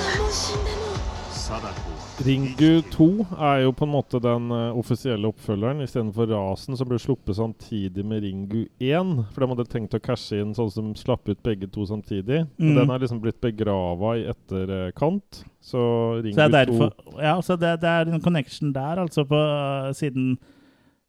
[2.21, 3.05] Ringu 2
[3.39, 8.03] er jo på en måte den uh, offisielle oppfølgeren istedenfor Rasen, som ble sluppet samtidig
[8.05, 9.13] med Ringu 1.
[9.33, 12.43] For de hadde tenkt å cashe inn sånn som slapp ut begge to samtidig.
[12.61, 12.75] Mm.
[12.77, 15.41] Den er liksom blitt begrava i etterkant.
[15.65, 15.81] Så
[16.21, 19.89] Ringu så derfor, 2 Ja, så det, det, er en connection der, altså, på uh,
[19.97, 20.35] siden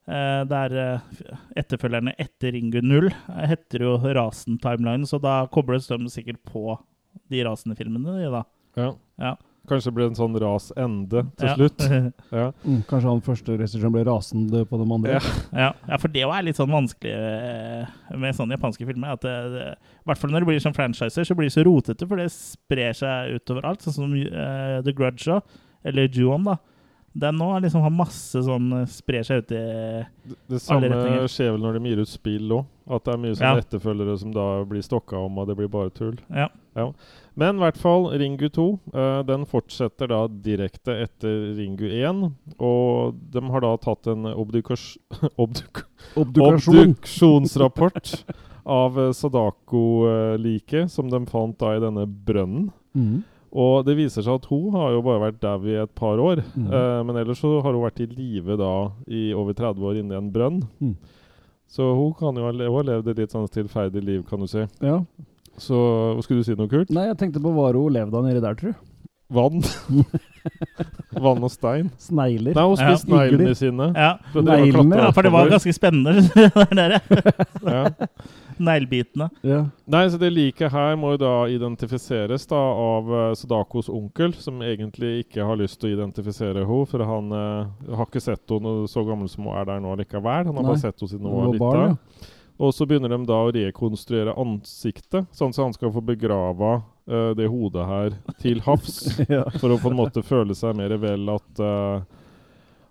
[0.09, 0.79] eh, uh, der
[1.61, 3.13] etterfølgerne etter Ringu 0
[3.53, 6.79] heter jo Rasen-timeline, så da kobles de sikkert på
[7.33, 8.47] de rasende filmene, de, da.
[8.81, 8.93] Ja.
[9.21, 9.37] ja.
[9.71, 11.55] Kanskje det ble en sånn rasende til Ja.
[11.55, 11.85] slutt.
[12.35, 12.47] Ja.
[12.65, 12.81] Mm.
[12.89, 15.13] Kanskje han første regissøren ble rasende på de andre.
[15.21, 15.21] Ja.
[15.53, 19.15] ja, ja, for det er litt sånn vanskelig eh, med sånne japanske filmer.
[19.15, 19.67] At det, det,
[20.03, 22.27] I hvert fall når det blir sånn franchiser, så blir det så rotete, for det
[22.35, 23.87] sprer seg utover alt.
[23.87, 25.57] Sånn som uh, The Grudge òg,
[25.87, 26.59] eller Ju-on, da.
[27.15, 30.89] Den nå er liksom har masse sånn eh, Sprer seg ut i Det, det samme
[30.89, 31.27] retninger.
[31.29, 32.65] skjer vel når de gir ut spill òg.
[32.89, 33.57] At det er mye sånn Ja.
[33.61, 36.17] etterfølgere som da blir stokka om, og det blir bare tull.
[36.33, 36.49] Ja.
[37.37, 42.33] Men i hvert fall, Ringu 2 uh, den fortsetter da direkte etter Ringu 1.
[42.59, 44.97] Og de har da tatt en obdukas
[45.37, 45.85] obduk
[46.17, 48.25] obduksjonsrapport
[48.65, 52.71] av eh, Sadako-liket, som de fant da i denne brønnen.
[52.95, 53.23] Mm.
[53.53, 56.41] Og det viser seg at hun har jo bare vært dau i et par år.
[56.57, 56.69] Mm.
[56.73, 58.73] Eh, men ellers så har hun vært i live da
[59.13, 60.63] i over 30 år inni en brønn.
[60.81, 60.95] Mm.
[61.73, 64.49] Så hun kan jo ha, hun har levd et litt sånn stillferdig liv, kan du
[64.49, 64.65] si.
[64.85, 65.03] Ja.
[65.61, 65.77] Så
[66.25, 66.93] skulle du si noe kult?
[66.93, 68.89] Nei, jeg tenkte på hva hun levde av nedi der, tror du.
[69.33, 69.63] Vann.
[71.25, 71.89] Vann og stein.
[72.01, 72.53] Snegler.
[72.57, 73.01] Nei, hun spiste ja.
[73.05, 73.89] sneglene sine.
[73.97, 74.13] Ja.
[74.33, 76.25] For ja, for det var ganske spennende
[76.57, 77.01] der nede.
[77.65, 77.85] ja.
[78.63, 79.29] Neglebitene.
[79.47, 79.63] Ja.
[79.91, 84.63] Nei, så det liket her må jo da identifiseres da av uh, Sadakos onkel, som
[84.63, 88.87] egentlig ikke har lyst til å identifisere henne, for han uh, har ikke sett henne
[88.91, 90.47] så gammel som hun er der nå likevel.
[90.47, 90.71] Han har Nei.
[90.71, 91.91] bare sett henne siden hun var lita.
[91.91, 92.39] ja.
[92.63, 96.77] Og så begynner de da å rekonstruere ansiktet, sånn at han skal få begrava
[97.11, 99.01] uh, det hodet her til havs.
[99.33, 99.45] ja.
[99.59, 102.03] For å på en måte føle seg mer vel at uh,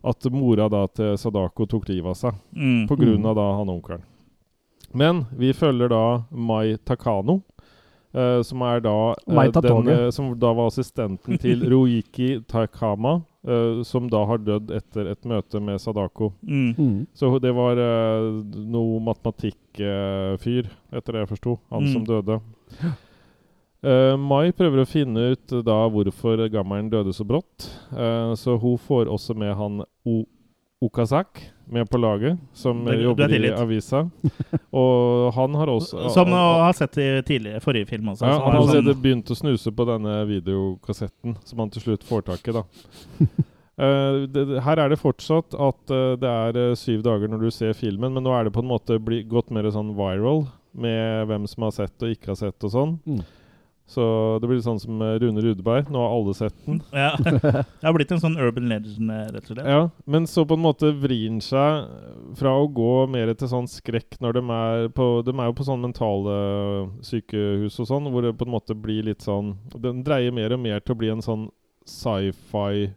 [0.02, 2.38] At mora da til Sadako tok livet av seg.
[2.58, 2.90] Mm.
[3.30, 4.02] Av da han onkelen.
[4.94, 7.42] Men vi følger da Mai Takano.
[8.14, 13.22] Uh, som er da uh, den eh, Som da var assistenten til Roiki Takama.
[13.48, 16.34] eh, som da har dødd etter et møte med Sadako.
[16.44, 16.74] Mm.
[16.78, 17.08] Mm.
[17.16, 17.80] Så det var
[18.54, 21.56] noe matematikkfyr, etter det jeg forsto.
[21.72, 21.94] Han Mm.
[21.94, 22.42] som døde.
[23.84, 27.72] Eh, Mai prøver å finne ut da hvorfor gammelen døde så brått.
[27.96, 30.26] Eh, så hun får også med han o
[30.84, 31.42] Okazak
[31.72, 34.04] med på laget, som Det- jobber i avisa.
[34.72, 38.26] Og han har også Som du har sett i tidligere, forrige film også.
[38.28, 42.28] ja, Han har allerede begynt å snuse på denne videokassetten, som han til slutt får
[42.32, 42.52] tak i.
[42.60, 42.64] da.
[43.82, 47.52] Uh, det, her er det fortsatt at uh, det er uh, syv dager når du
[47.56, 50.44] ser filmen, men nå er det på en måte bli, gått mer sånn viral
[50.78, 52.92] med hvem som har sett og ikke har sett og sånn.
[53.08, 53.24] Mm.
[53.92, 54.04] Så
[54.40, 55.90] det blir sånn som eh, Rune Rudeberg.
[55.92, 56.80] Nå har alle sett den.
[56.96, 57.10] Ja.
[57.20, 59.68] Det har blitt en sånn urban legend, eh, rett og slett.
[59.68, 61.90] Ja, Men så på en måte vrir den seg
[62.40, 65.68] fra å gå mer til sånn skrekk når de er på De er jo på
[65.68, 66.38] sånn mentale
[67.04, 70.64] sykehus og sånn, hvor det på en måte blir litt sånn Den dreier mer og
[70.64, 71.50] mer til å bli en sånn
[71.88, 72.94] sci-fi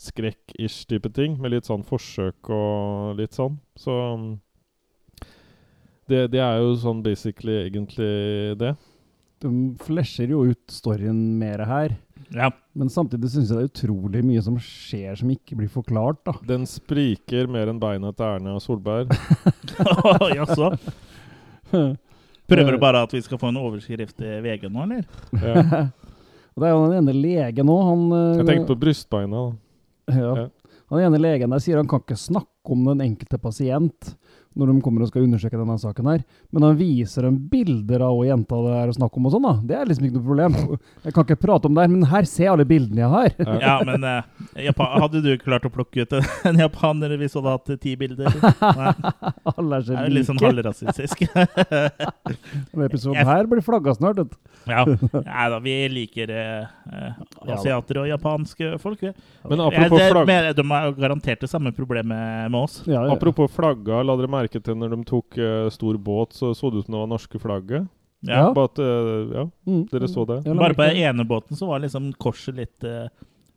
[0.00, 3.58] skrekk-ish type ting, med litt sånn forsøk og litt sånn.
[3.76, 4.30] Så um,
[6.08, 8.72] det, det er jo sånn basically egentlig det.
[9.40, 11.94] De flesjer jo ut storyen mer her.
[12.36, 12.50] Ja.
[12.76, 16.20] Men samtidig syns jeg det er utrolig mye som skjer som ikke blir forklart.
[16.28, 16.34] da.
[16.46, 19.14] Den spriker mer enn beina til Erna Solberg.
[20.38, 20.74] Jaså?
[22.50, 25.04] Prøver du bare at vi skal få en overskrift i VG nå, eller?
[25.40, 25.86] Ja.
[26.54, 27.82] Og det er jo den ene legen òg.
[27.86, 29.44] Han, eh, Jeg tenker på brystbeina.
[30.10, 30.16] da.
[30.18, 30.32] ja.
[30.44, 30.48] ja.
[30.90, 34.08] Den ene legen der sier han kan ikke snakke om den enkelte pasient
[34.58, 36.22] når de kommer og skal undersøke denne saken her.
[36.50, 39.46] Men han viser dem bilder av hva jenta det er å snakke om og sånn,
[39.46, 39.52] da.
[39.70, 40.56] Det er liksom ikke noe problem.
[41.04, 43.36] Jeg kan ikke prate om det her, men her ser jeg alle bildene jeg har.
[43.62, 47.54] Ja, men eh, Japan, hadde du klart å plukke ut en, japaner hvis du hadde
[47.54, 48.26] hatt ti bilder?
[48.80, 48.92] Nei,
[49.54, 50.02] Alle er så like.
[50.02, 51.24] er litt sånn halvrasistisk.
[52.72, 54.18] Denne episoden her blir flagga snart.
[54.18, 54.38] vet du.
[54.66, 54.82] ja.
[55.30, 57.22] Nei da, vi liker eh, eh,
[57.54, 59.06] asiater og japanske folk.
[59.06, 59.14] vi.
[59.46, 60.34] Men apropos flagg...
[60.58, 62.80] De har garantert det samme problemet med oss.
[62.86, 63.14] Ja, ja.
[63.14, 66.78] Apropos flagga, la dere merke til når de tok uh, stor båt, så så det
[66.78, 67.88] ut som det var norske flagget.
[68.22, 68.46] Ja.
[68.46, 68.52] Ja.
[68.54, 69.86] But, at, eh, ja, Mm.
[69.90, 70.44] dere så det.
[70.44, 73.08] Bare på den ene båten så var liksom korset litt uh,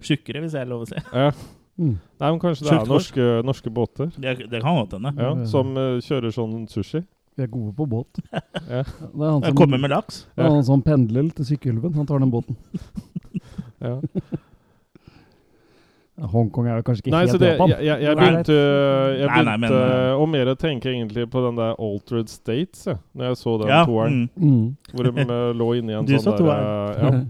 [0.01, 0.95] tjukkere, hvis jeg er lov å si.
[1.13, 1.31] Ja.
[1.77, 1.97] Mm.
[2.19, 5.11] Nei, men kanskje det er norske, norske båter Det, det kan godt hende.
[5.17, 5.45] ja, Ja.
[5.45, 7.03] som uh, kjører sånn sushi.
[7.35, 8.19] Vi er gode på båt.
[8.69, 8.83] Ja.
[8.83, 10.25] Det er han Jeg som, kommer med laks.
[10.35, 11.93] det er han som pendler til Sykkylven.
[11.95, 12.55] Han tar den båten.
[13.83, 13.99] Ja.
[16.21, 17.69] Hongkong er jo kanskje ikke Nei, helt det, Japan.
[17.73, 18.55] jeg, jeg, jeg begynte,
[19.17, 22.99] jeg Nei, nei, men, eh, å mer tenke egentlig på den der Altered States, jeg,
[23.17, 24.19] når jeg så den Ja, toeren.
[24.35, 24.51] mm.
[24.51, 24.67] Mm.
[24.93, 27.23] Hvor de eh, lå inni en Du så sånn der, eh, ja,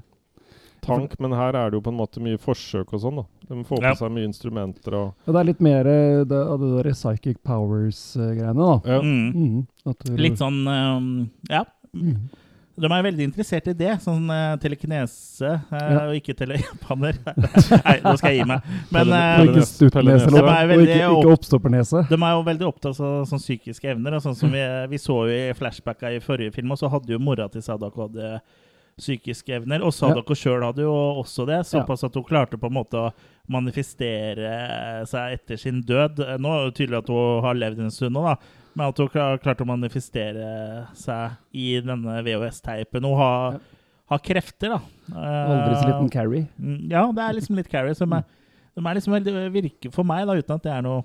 [0.90, 1.16] tank.
[1.24, 3.22] Men her er det jo på en måte mye forsøk og sånn.
[3.24, 3.94] da De får på Ja.
[3.96, 8.60] seg mye instrumenter og Ja, det er litt mer av det, det der psychic powers-greiene,
[8.60, 8.82] da.
[8.84, 9.00] ja.
[9.00, 9.32] Mm.
[9.32, 10.18] Mm.
[10.20, 11.64] Litt sånn um, Ja.
[11.96, 12.28] Mm.
[12.74, 13.92] De er veldig interessert i det.
[14.02, 16.00] Sånn uh, telekinese, uh, Ja.
[16.08, 17.20] og ikke telejapaner.
[17.86, 18.68] Nei, nå skal jeg gi meg.
[18.96, 22.04] Men Og ikke stuttnese, De er og veldig ikke, ikke oppstoppernese.
[22.10, 24.18] de er jo veldig opptatt av sånn psykiske evner.
[24.18, 27.14] Og sånn som vi, vi så jo i flashbacka i forrige film, og så hadde
[27.14, 28.34] jo mora til Sadako hadde
[28.98, 29.82] psykiske evner.
[29.86, 33.14] Og Sadako sjøl hadde jo også det, såpass at hun klarte på en måte å
[33.54, 36.22] manifestere seg etter sin død.
[36.42, 38.36] Nå er det tydelig at hun har levd en stund nå, da.
[38.74, 40.46] Men at hun har klart å manifestere
[40.98, 43.06] seg i denne VHS-teipen.
[43.06, 43.60] Hun har,
[44.10, 44.80] har krefter, da.
[45.14, 46.48] Aldri så liten Carrie.
[46.58, 47.94] Mm, Ja, det er liksom litt Carrie.
[47.98, 48.26] Som er,
[48.74, 51.04] de er liksom veldig, virker for meg, da, uten at jeg er noe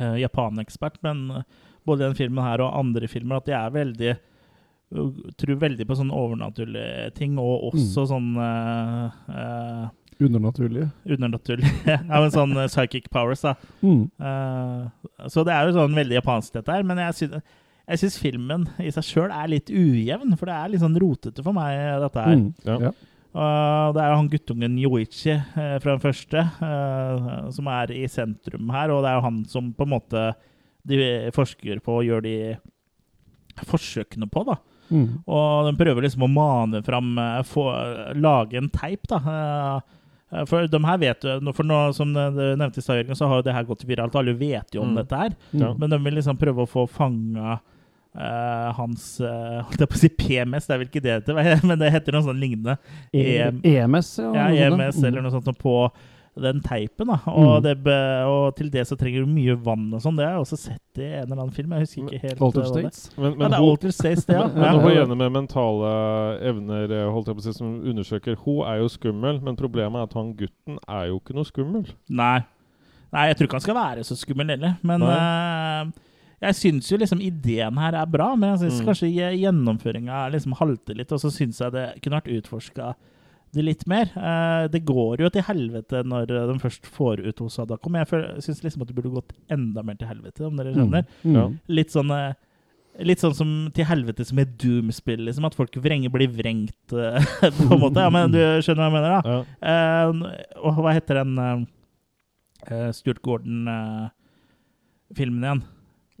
[0.00, 1.46] uh, japanekspert, men eh,
[1.88, 5.96] både den filmen her og andre filmer, at de er veldig uh, Tror veldig på
[6.00, 9.84] sånne overnaturlige ting, og også sånn uh, uh,
[10.20, 10.90] Undernaturlige.
[11.08, 13.54] undernaturlige Ja, men sånn uh, psychic powers, da.
[13.80, 14.06] Mm.
[14.20, 16.86] Uh, så det er jo sånn veldig japansk, dette her.
[16.86, 17.54] Men jeg syns,
[17.90, 21.44] jeg syns filmen i seg sjøl er litt ujevn, for det er litt sånn rotete
[21.46, 22.36] for meg, dette her.
[22.36, 22.50] Mm.
[22.68, 22.78] Ja.
[22.88, 22.92] Ja.
[23.30, 28.04] Og det er jo han guttungen Yoichi uh, fra den første uh, som er i
[28.10, 30.24] sentrum her, og det er jo han som på en måte
[30.88, 30.98] de
[31.36, 32.34] forsker på og gjør de
[33.68, 34.56] forsøkene på, da.
[34.90, 35.22] Mm.
[35.30, 37.66] Og de prøver liksom å mane fram eh, få,
[38.18, 39.20] Lage en teip, da.
[40.32, 42.20] Eh, Eh, For de her vet jo For nå, som du
[42.56, 44.14] nevnte i stad, så har jo det her gått viralt.
[44.14, 44.96] Alle vet jo om Mm.
[45.02, 45.30] dette her.
[45.52, 45.74] Ja.
[45.78, 47.58] Men de vil liksom prøve å få fanga
[48.16, 51.36] uh, hans uh, Holdt jeg på å si PMS, det er vel ikke det det
[51.36, 52.78] heter, men det heter noe sånn lignende.
[53.12, 54.32] E EMS, ja.
[54.34, 55.74] Ja, EMS eller noe sånt på
[56.38, 57.06] den teipen.
[57.10, 57.62] da og, Mm.
[57.62, 57.94] det,
[58.26, 60.16] og til det så trenger du mye vann og sånn.
[60.16, 61.70] Det har jeg også sett i en eller annen film.
[61.72, 63.16] Jeg husker ikke helt Alter eh, det States.
[63.18, 64.46] Men, Ja, det er hun, Altered States, det, ja.
[64.54, 64.78] men ja.
[64.80, 65.90] hun ene med mentale
[66.50, 69.98] evner eh, holdt jeg på å si, som undersøker, hun er jo skummel, men problemet
[69.98, 71.86] er at han gutten er jo ikke noe skummel.
[72.08, 72.38] Nei.
[73.12, 74.76] Nei, jeg tror ikke han skal være så skummel heller.
[74.86, 75.92] Men eh,
[76.46, 78.86] jeg syns jo liksom ideen her er bra, men jeg syns Mm.
[78.86, 81.10] kanskje gje- gjennomføringa liksom halter litt.
[81.12, 82.94] Og så syns jeg det kunne vært utforska
[83.54, 84.06] det litt mer.
[84.14, 87.96] Eh, det går jo til helvete når de først får ut hos Adakom.
[87.98, 88.06] jeg
[88.44, 91.02] syns liksom at det burde gått enda mer til helvete, om dere skjønner.
[91.24, 91.34] Mm.
[91.36, 91.44] Ja.
[91.80, 92.32] Litt sånn eh,
[93.06, 95.44] Litt sånn som til helvete som i Doom-spill, liksom.
[95.46, 97.24] At folk vrenger blir vrengt, eh,
[97.56, 98.00] på en måte.
[98.02, 99.20] Ja, men du skjønner hva jeg mener, da?
[99.30, 99.40] Ja.
[99.62, 100.10] Uh,
[100.58, 101.32] og hva heter den
[102.66, 105.62] eh, Stuart Gordon-filmen igjen?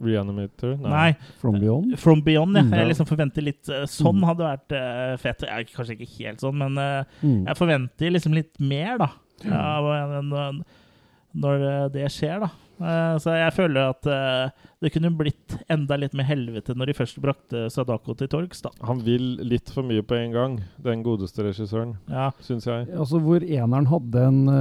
[0.00, 0.76] Reanimator?
[0.80, 1.12] Nei.
[1.40, 1.98] From Beyond.
[2.00, 2.56] From Beyond.
[2.56, 2.62] Ja.
[2.62, 2.72] Mm.
[2.78, 4.26] Jeg liksom forventer litt eh, Sånn Mm.
[4.30, 5.42] hadde vært uh, fett.
[5.46, 7.44] Ja, kanskje ikke helt sånn, men uh, Mm.
[7.46, 9.10] jeg forventer liksom litt mer, da.
[9.44, 9.80] Ja,
[11.40, 12.50] når, eh, det skjer, da.
[12.80, 14.50] Eh, så jeg føler at eh,
[14.82, 18.70] det kunne blitt enda litt mer helvete når de først brakte Sadako til torgs, da.
[18.88, 22.30] Han vil litt for mye på en gang, den godeste regissøren, Ja.
[22.40, 22.88] syns jeg.
[22.96, 24.40] Altså Hvor eneren hadde en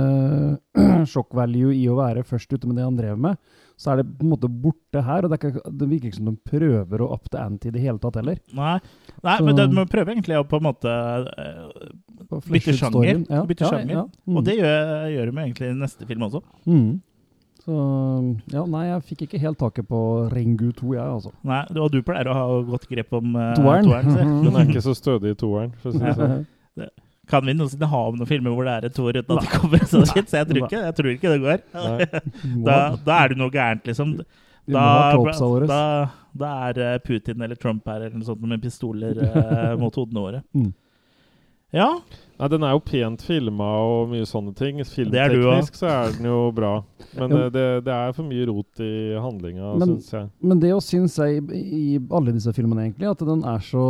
[0.80, 3.38] uh, sjokkvalue i å være først ute med det han drev med,
[3.80, 5.24] så er det på en måte borte her.
[5.24, 7.74] Og det, er ikke, det virker ikke som de prøver å up the ante i
[7.76, 8.40] det hele tatt heller.
[8.58, 8.74] Nei,
[9.24, 13.24] Nei Så- men de prøver egentlig å på en måte uh, Bytte sjanger.
[13.30, 13.94] Ja, Bytte ja, sjanger.
[13.96, 14.36] Ja, mm.
[14.38, 16.44] Og det gjør, gjør de egentlig i neste film også.
[16.68, 16.90] mm.
[17.60, 17.76] Så
[18.54, 19.98] ja, nei, jeg fikk ikke helt taket på
[20.32, 21.32] Rengu 2, jeg, altså.
[21.46, 24.08] Nei, Og du pleier å ha godt grep om uh, Toeren.
[24.46, 26.48] Den er ikke så stødig i toeren, for å si det sånn.
[27.30, 29.52] Kan vi noensinne ha om noen filmer hvor det er et toer uten at det
[29.54, 30.30] kommer sånn shit?
[30.32, 31.66] Så jeg tror ikke, jeg tror ikke det går.
[32.68, 34.16] Da, da er det noe gærent, liksom.
[34.70, 34.86] Da,
[35.70, 35.84] da,
[36.38, 40.22] da er eh, Putin eller Trump her eller noe sånt med pistoler eh, mot hodene
[40.26, 40.42] våre.
[40.54, 40.72] Mm.
[41.74, 41.88] Ja,
[42.40, 44.78] Nei, den er jo pent filma og mye sånne ting.
[44.80, 46.70] du Filmteknisk så er den jo bra.
[47.18, 47.40] Men Ja.
[47.46, 50.30] eh, det, det er for mye rot i handlinga, Men- syns jeg.
[50.42, 51.64] Men det å syns jeg i,
[51.94, 53.84] i alle disse filmene, egentlig, at den er så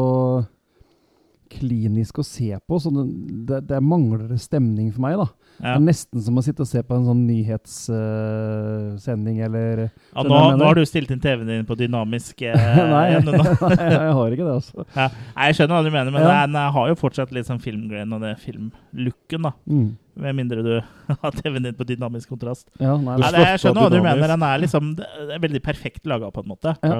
[1.51, 2.79] klinisk å se på.
[2.81, 3.09] Så den,
[3.49, 5.27] det, det mangler stemning for meg, da.
[5.59, 5.63] ja.
[5.63, 10.35] Det er nesten som å sitte og se på en sånn nyhetssending eller ja nå,
[10.59, 12.49] nå har du stilt inn TV-en din på dynamisk uh,
[12.95, 14.77] Nei, nei, jeg har ikke det, altså.
[14.95, 15.07] Ja.
[15.09, 16.27] Nei, Jeg skjønner hva du mener, men Ja.
[16.45, 19.51] den har jo fortsatt litt sånn filmgrain og det filmlooken, da.
[19.69, 19.89] Mm.
[20.19, 20.73] Med mindre du
[21.23, 22.65] har TV-en din på dynamisk kontrast.
[22.79, 24.27] Ja, nei, Nei, det det, jeg skjønner hva du mener.
[24.33, 26.69] Den er liksom Det det er veldig perfekt laga, på en måte.
[26.83, 26.99] Ja.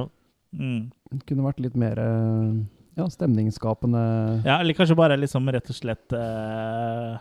[0.56, 0.82] Mm.
[1.12, 1.20] Mm.
[1.28, 2.54] kunne vært litt mer eh,
[3.00, 4.02] ja, stemningsskapende.
[4.46, 7.18] Ja, eller kanskje bare liksom rett og slett uh,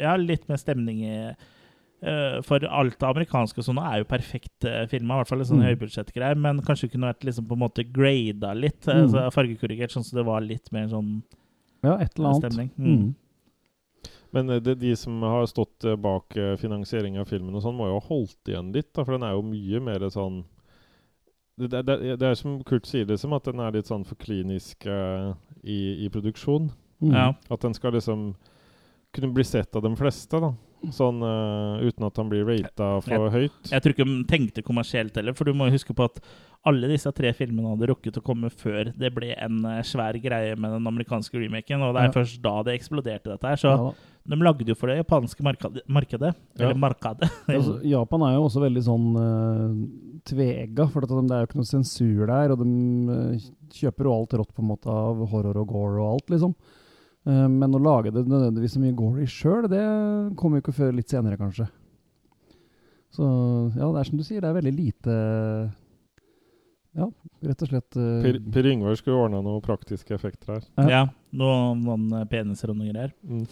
[0.00, 4.66] Ja, litt mer stemning i uh, For alt det amerikanske og sånn er jo perfekt
[4.68, 5.68] uh, filma, i hvert fall sånn Mm.
[5.70, 9.04] høybudsjettgreier, men kanskje kunne vært liksom på en måte grada litt, Mm.
[9.06, 11.22] altså fargekorrigert, sånn så det var litt mer sånn
[11.84, 12.42] Ja, et eller annet.
[12.44, 12.70] stemning.
[12.78, 12.96] Mm.
[12.96, 13.14] Mm.
[14.34, 17.76] Men eh, det, de som har stått eh, bak eh, finansiering av filmen, og sånn,
[17.78, 18.92] må jo ha holdt igjen litt.
[18.92, 20.42] Da, for den er jo mye mer sånn
[21.56, 24.86] det, det, det, er som Kurt sier, liksom, at den er litt sånn for klinisk
[24.88, 25.32] uh,
[25.64, 26.70] i, i produksjon.
[27.00, 27.14] Mm.
[27.14, 27.26] Ja.
[27.52, 28.30] At den skal liksom
[29.16, 30.52] kunne bli sett av de fleste, da.
[30.92, 33.70] Sånn uh, uten at han blir rata for høyt.
[33.72, 36.20] Jeg tror ikke de tenkte kommersielt heller, for du må jo huske på at
[36.66, 40.56] alle disse tre filmene hadde rukket å komme før det ble en eh, svær greie
[40.58, 42.14] med den amerikanske remaken, og det er Ja.
[42.16, 43.60] først da det eksploderte, dette her.
[43.62, 43.92] Så Ja.
[44.26, 45.84] De lagde jo for det japanske markedet.
[45.86, 46.32] markedet.
[46.56, 46.64] Ja.
[46.64, 47.30] Eller markedet.
[47.56, 49.76] Altså, Japan er jo også veldig sånn uh,
[50.26, 52.54] tvega, for det er jo ikke noe sensur der.
[52.54, 52.70] Og de
[53.12, 53.46] uh,
[53.76, 56.56] kjøper jo alt rått på en måte av horror og gore og alt, liksom.
[57.26, 59.82] Uh, men å lage det nødvendigvis så mye gory sjøl, det
[60.38, 61.68] kommer jo ikke før litt senere, kanskje.
[63.14, 63.24] Så
[63.78, 65.12] ja, det er som du sier, det er veldig lite
[66.96, 67.06] Ja,
[67.46, 70.66] rett og slett uh, Per, per Yngvar skulle ordna noen praktiske effekter her.
[70.82, 70.88] Ja.
[70.90, 71.04] Ja,
[71.36, 73.12] noen, noen eh, peniser og noe greier.
[73.26, 73.46] Mm.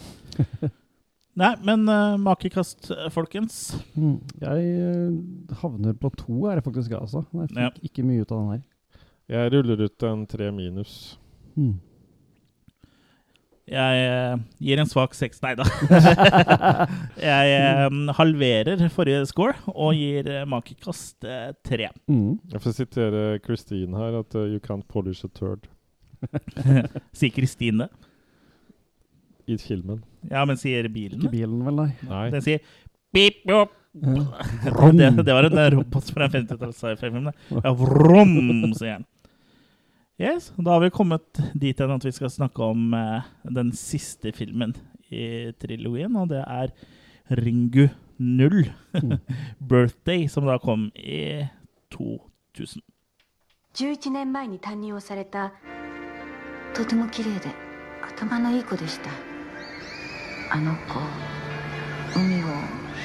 [1.41, 3.57] Nei, men uh, makekast, eh, folkens.
[3.99, 7.25] mm, Jeg uh, havner på to er det faktisk, altså.
[7.35, 7.73] Jeg fikk Ja.
[7.89, 8.63] ikke mye ut av den her.
[9.35, 10.95] Jeg ruller ut en tre minus.
[11.59, 11.73] Mm.
[13.65, 15.65] Jeg uh, gir en svak seks Nei da.
[17.31, 21.89] jeg um, halverer forrige score og gir uh, makekast uh, tre.
[22.05, 22.35] Mm.
[22.53, 25.65] Jeg får sitere Christine her, at uh, you can't polish a turd
[27.16, 27.88] Sier Kristine.
[29.50, 30.02] i filmen.
[30.30, 31.38] Ja, men sier bilen Ikke det?
[31.40, 31.88] bilen, vel, nei.
[32.06, 32.26] Nei.
[32.30, 32.60] Den sier
[33.14, 33.72] beep, boop.
[33.98, 34.92] Ja.
[34.94, 37.24] det, det var en eh, robot fra en 50-talls sci-fi-film.
[37.26, 37.32] det.
[37.64, 38.36] Ja, vrom,
[38.78, 39.06] sier han.
[40.20, 44.30] Yes, da har vi kommet dit hen at vi skal snakke om eh, den siste
[44.36, 44.76] filmen
[45.10, 46.70] i trilogien, og det er
[47.40, 47.88] Ringu
[48.20, 48.60] 0,
[49.58, 51.48] Birthday, som da kom i
[51.96, 52.84] 2000.
[53.74, 55.52] 11年前に担任をされた
[56.75, 57.51] とても綺麗で
[58.01, 59.09] 頭のいい子でした。
[60.51, 60.99] あの子
[62.13, 62.47] 海を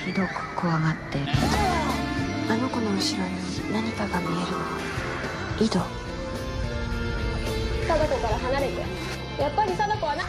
[0.04, 1.18] ひどく怖がって。
[2.52, 5.64] あの子の後ろに何かが見えるの。
[5.64, 5.78] 井戸。
[7.86, 8.80] 貞子から離れて。
[9.40, 10.24] やっぱり貞子はな。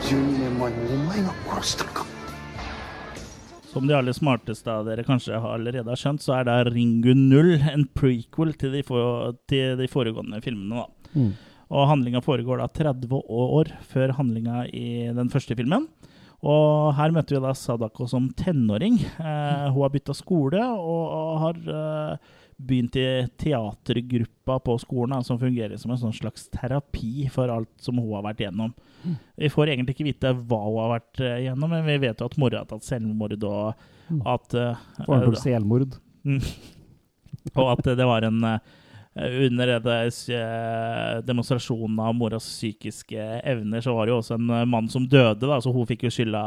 [0.00, 2.06] 12年前にお前が殺したのか
[3.68, 7.12] Som de aller smarteste av dere kanskje har allerede har skjønt, så er da Ringu
[7.12, 10.86] 0 en prequel til de, for, til de foregående filmene.
[10.86, 11.12] da.
[11.12, 11.34] Mm.
[11.68, 15.84] Og handlinga foregår da 30 år før handlinga i den første filmen.
[16.38, 19.00] Og her møter vi da Sadako som tenåring.
[19.02, 23.06] Eh, hun har bytta skole og, og har eh, begynt i
[23.38, 28.10] teatergruppa på skolen, da, som fungerer som en sånn slags terapi for alt som hun
[28.16, 28.72] har vært gjennom.
[29.38, 32.26] Vi får egentlig ikke vite hva hun har vært eh, gjennom, men vi vet jo
[32.26, 34.22] at mora har tatt selvmord, og Mm.
[34.24, 35.98] at eh, Faren selvmord.
[36.24, 36.38] Mm.
[37.60, 38.58] Og at det var en eh,
[39.18, 44.90] Under eh, demonstrasjonen av moras psykiske evner, så var det jo også en eh, mann
[44.92, 46.42] som døde, da, så hun fikk jo skylda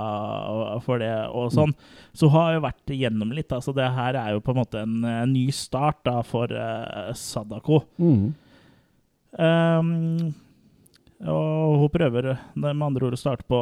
[0.86, 1.11] for det.
[1.36, 1.74] og sånn.
[2.15, 3.51] Så hun har jo vært igjennom litt.
[3.51, 7.11] Altså det her er jo på en måte en, eh, ny start da, for uh,
[7.17, 7.84] Sadako.
[7.99, 8.32] Mm.
[9.32, 10.32] Um,
[11.28, 13.61] og hun prøver med andre ord å starte på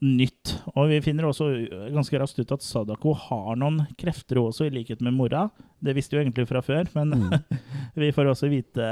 [0.00, 0.54] nytt.
[0.74, 1.48] Og vi finner også
[1.94, 5.46] ganske raskt ut at Sadako har noen krefter også, i likhet med mora.
[5.84, 7.28] Det visste jo egentlig fra før, men
[8.00, 8.90] vi får også vite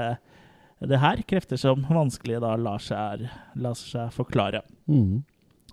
[0.83, 1.23] det her.
[1.29, 3.27] Krefter som vanskelig da lar seg,
[3.57, 4.65] lar seg forklare.
[4.91, 5.23] Mm.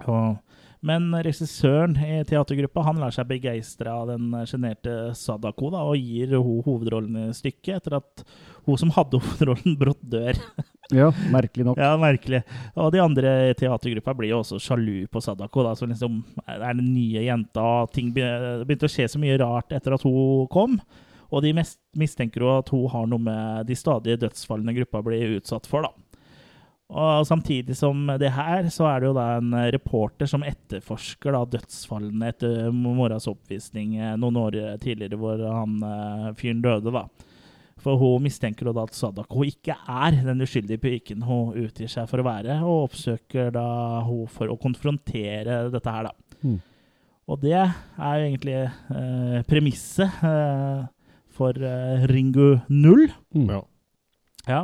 [0.05, 0.37] Og,
[0.85, 6.37] men regissøren i teatergruppa han lar seg begeistre av den sjenerte Sadako da, og gir
[6.37, 8.23] hun hovedrollen i stykket, etter at
[8.67, 10.39] hun som hadde hovedrollen, brått dør.
[10.89, 11.77] Ja, merkelig nok.
[11.77, 12.39] Ja, merkelig.
[12.73, 16.15] Og de andre i teatergruppa blir jo også sjalu på Sadako, da, som liksom
[16.49, 17.65] er den nye jenta.
[17.93, 20.79] Ting begynte å skje så mye rart etter at hun kom.
[21.29, 25.37] Og de mest mistenker jo at hun har noe med de stadige dødsfallene gruppa blir
[25.37, 26.08] utsatt for, da.
[26.89, 31.43] Og samtidig som det her, så er det jo da en reporter som etterforsker da
[31.53, 37.05] dødsfallene etter moras oppvisning eh, noen år tidligere, hvor han eh, fyren døde, da.
[37.79, 42.21] For hun mistenker da at Sadako ikke er den uskyldige piken hun utgir seg for
[42.21, 43.67] å være, og oppsøker da
[44.07, 46.39] hun for å konfrontere dette her, da.
[46.43, 46.59] Mm.
[47.29, 50.85] Og det er jo egentlig eh, premisset eh,
[51.37, 53.05] for eh, Ringu 0.
[53.37, 53.51] Mm.
[53.53, 53.61] Ja.
[54.49, 54.63] Ja.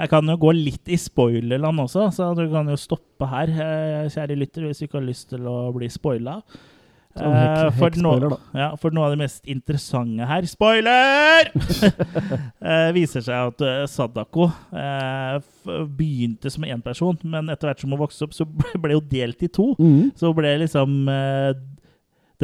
[0.00, 4.08] Jeg kan jo gå litt i spoilerland også, så du kan jo stoppe her, eh,
[4.12, 6.40] kjære lytter, hvis du ikke har lyst til å bli spoila.
[6.42, 6.74] Hek-
[7.16, 8.10] Eh, for, nå,
[8.52, 11.48] ja, for noe av det mest interessante her Spoiler!
[12.60, 15.38] eh, viser seg at Sadako eh,
[15.96, 18.44] begynte som én person, men etter hvert som hun vokste opp, så
[18.84, 19.70] ble hun delt i to.
[19.80, 20.10] Mm.
[20.20, 21.54] Så ble liksom eh,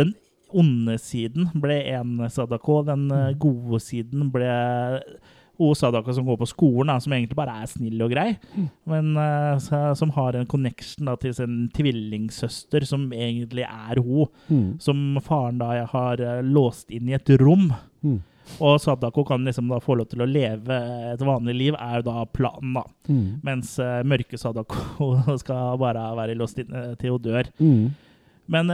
[0.01, 0.15] Den
[0.57, 4.49] onde siden ble én Sadako, den eh, gode siden ble
[5.63, 8.29] hun Sadako som går på skolen, da, som egentlig bare er snill og grei,
[8.91, 14.77] men uh, som har en connection da, til sin tvillingsøster, som egentlig er hun, Mm.
[14.83, 17.71] som faren da har uh, låst inn i et rom.
[18.03, 18.19] Mm.
[18.61, 20.77] Og Sadako kan liksom da få lov til å leve
[21.13, 22.83] et vanlig liv, er jo da planen, da.
[23.09, 23.41] Mm.
[23.47, 27.49] Mens uh, mørke Sadako skal bare være låst inn til hun dør.
[27.63, 27.93] Mm.
[28.53, 28.69] Men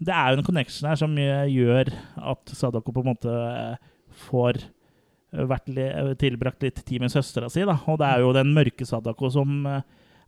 [0.00, 1.90] det er jo en connection her som gjør
[2.32, 3.34] at Sadako på en måte
[4.26, 4.62] får
[5.32, 5.88] eh, vært li
[6.20, 7.64] tilbrakt litt tid med søstera si.
[7.68, 7.78] Da.
[7.88, 9.82] Og det er jo den mørke Sadako som eh,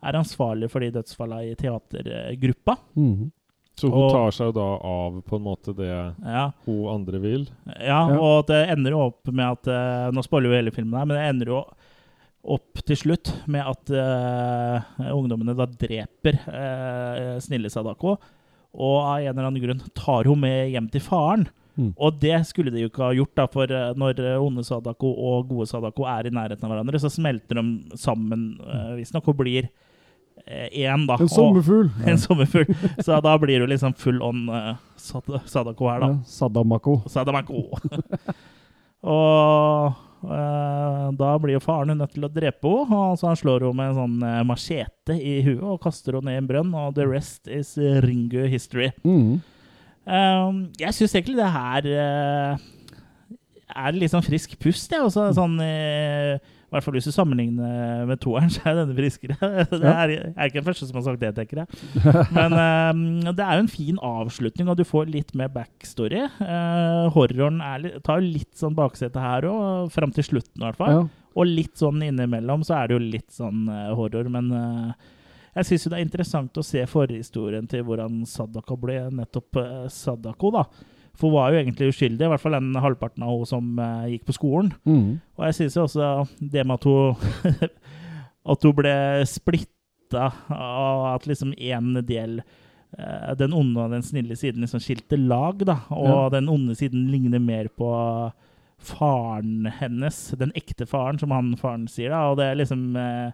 [0.04, 2.76] er ansvarlig for de dødsfallene i teatergruppa.
[2.96, 3.30] Mm.
[3.74, 5.88] Så hun Og- tar seg jo da av på en måte det
[6.22, 7.48] Ja, hun andre vil.
[7.80, 8.18] ja, Ja.
[8.20, 11.16] og det ender jo opp med at eh, Nå spoiler jo hele filmen her, men
[11.16, 11.64] det ender jo
[12.44, 14.82] opp til slutt med at uh,
[15.16, 18.18] ungdommene da dreper uh, snille Sadako.
[18.74, 21.46] Og av en eller annen grunn tar hun med hjem til faren.
[21.74, 21.90] Mm.
[21.98, 25.10] Og det skulle de jo ikke ha gjort, da, for eh, når eh, onde Sadako
[25.10, 29.40] og gode Sadako er i nærheten av hverandre, så smelter de sammen, uh, visstnok, og
[29.42, 29.68] blir
[30.44, 31.18] én, da.
[31.18, 31.90] En sommerfugl.
[31.90, 32.74] Og, en sommerfugl.
[33.02, 36.10] Så da blir du liksom full on uh, Sad Sadako her, da.
[36.14, 36.98] Ja, Sadamako.
[37.10, 37.66] Sadamako.
[39.14, 43.76] og da blir jo faren nødt til å drepe henne, og så han slår henne
[43.76, 46.94] med en sånn eh, machete i huet og kaster henne ned i en brønn, og
[46.96, 48.92] the rest is Ringu history.
[49.04, 49.42] Mm.
[50.04, 52.64] Um, jeg syns egentlig det her eh,
[53.74, 55.02] er litt sånn frisk pust, jeg.
[55.04, 59.38] Også, sånn, eh, I hvert fall hvis du sammenligner med toeren, så er denne friskere.
[59.72, 61.82] Det er, jeg er ikke den første som har sagt det, tenker jeg.
[62.36, 66.24] Men eh, det er jo en fin avslutning, og du får litt mer backstory.
[66.28, 71.06] Eh, horroren er, tar litt sånn baksete her òg, fram til slutten i hvert fall.
[71.34, 73.64] Og litt sånn innimellom så er det jo litt sånn
[73.98, 74.52] horror, men
[75.54, 80.50] Jeg syns det er interessant å se forhistorien til hvordan Sadako ble nettopp eh, Sadako,
[80.56, 80.64] da.
[81.14, 84.02] For hun var jo egentlig uskyldig, i hvert fall den halvparten av hun som uh,
[84.10, 84.72] gikk på skolen.
[84.82, 85.20] Mm.
[85.38, 86.08] Og jeg syns jo også
[86.40, 87.70] det med at hun
[88.54, 88.96] At hun ble
[89.30, 95.16] splitta av at liksom én del uh, Den onde og den snille siden liksom skilte
[95.16, 95.78] lag, da.
[95.94, 96.18] Og Ja.
[96.34, 97.88] den onde siden ligner mer på
[98.84, 102.26] faren hennes, den ekte faren, som han faren sier, da.
[102.30, 103.32] Og det er liksom eh,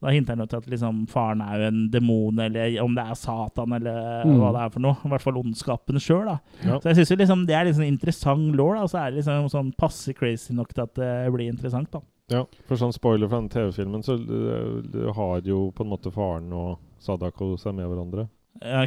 [0.00, 3.04] Da hinter han jo til at liksom, faren er jo en demon, eller om det
[3.04, 4.38] er Satan, eller Mm.
[4.40, 4.96] hva det er for noe.
[5.04, 6.38] I hvert fall ondskapen sjøl, da.
[6.64, 6.78] Ja.
[6.80, 8.82] Så jeg synes liksom det er liksom interessant law, da.
[8.86, 12.00] Og så er det liksom sånn passe crazy nok til at det blir interessant, da.
[12.30, 16.52] Ja, for sånn spoiler fra den TV-filmen, så uh, har jo på en måte faren
[16.54, 18.28] og Sadako seg med hverandre.
[18.62, 18.84] Ja?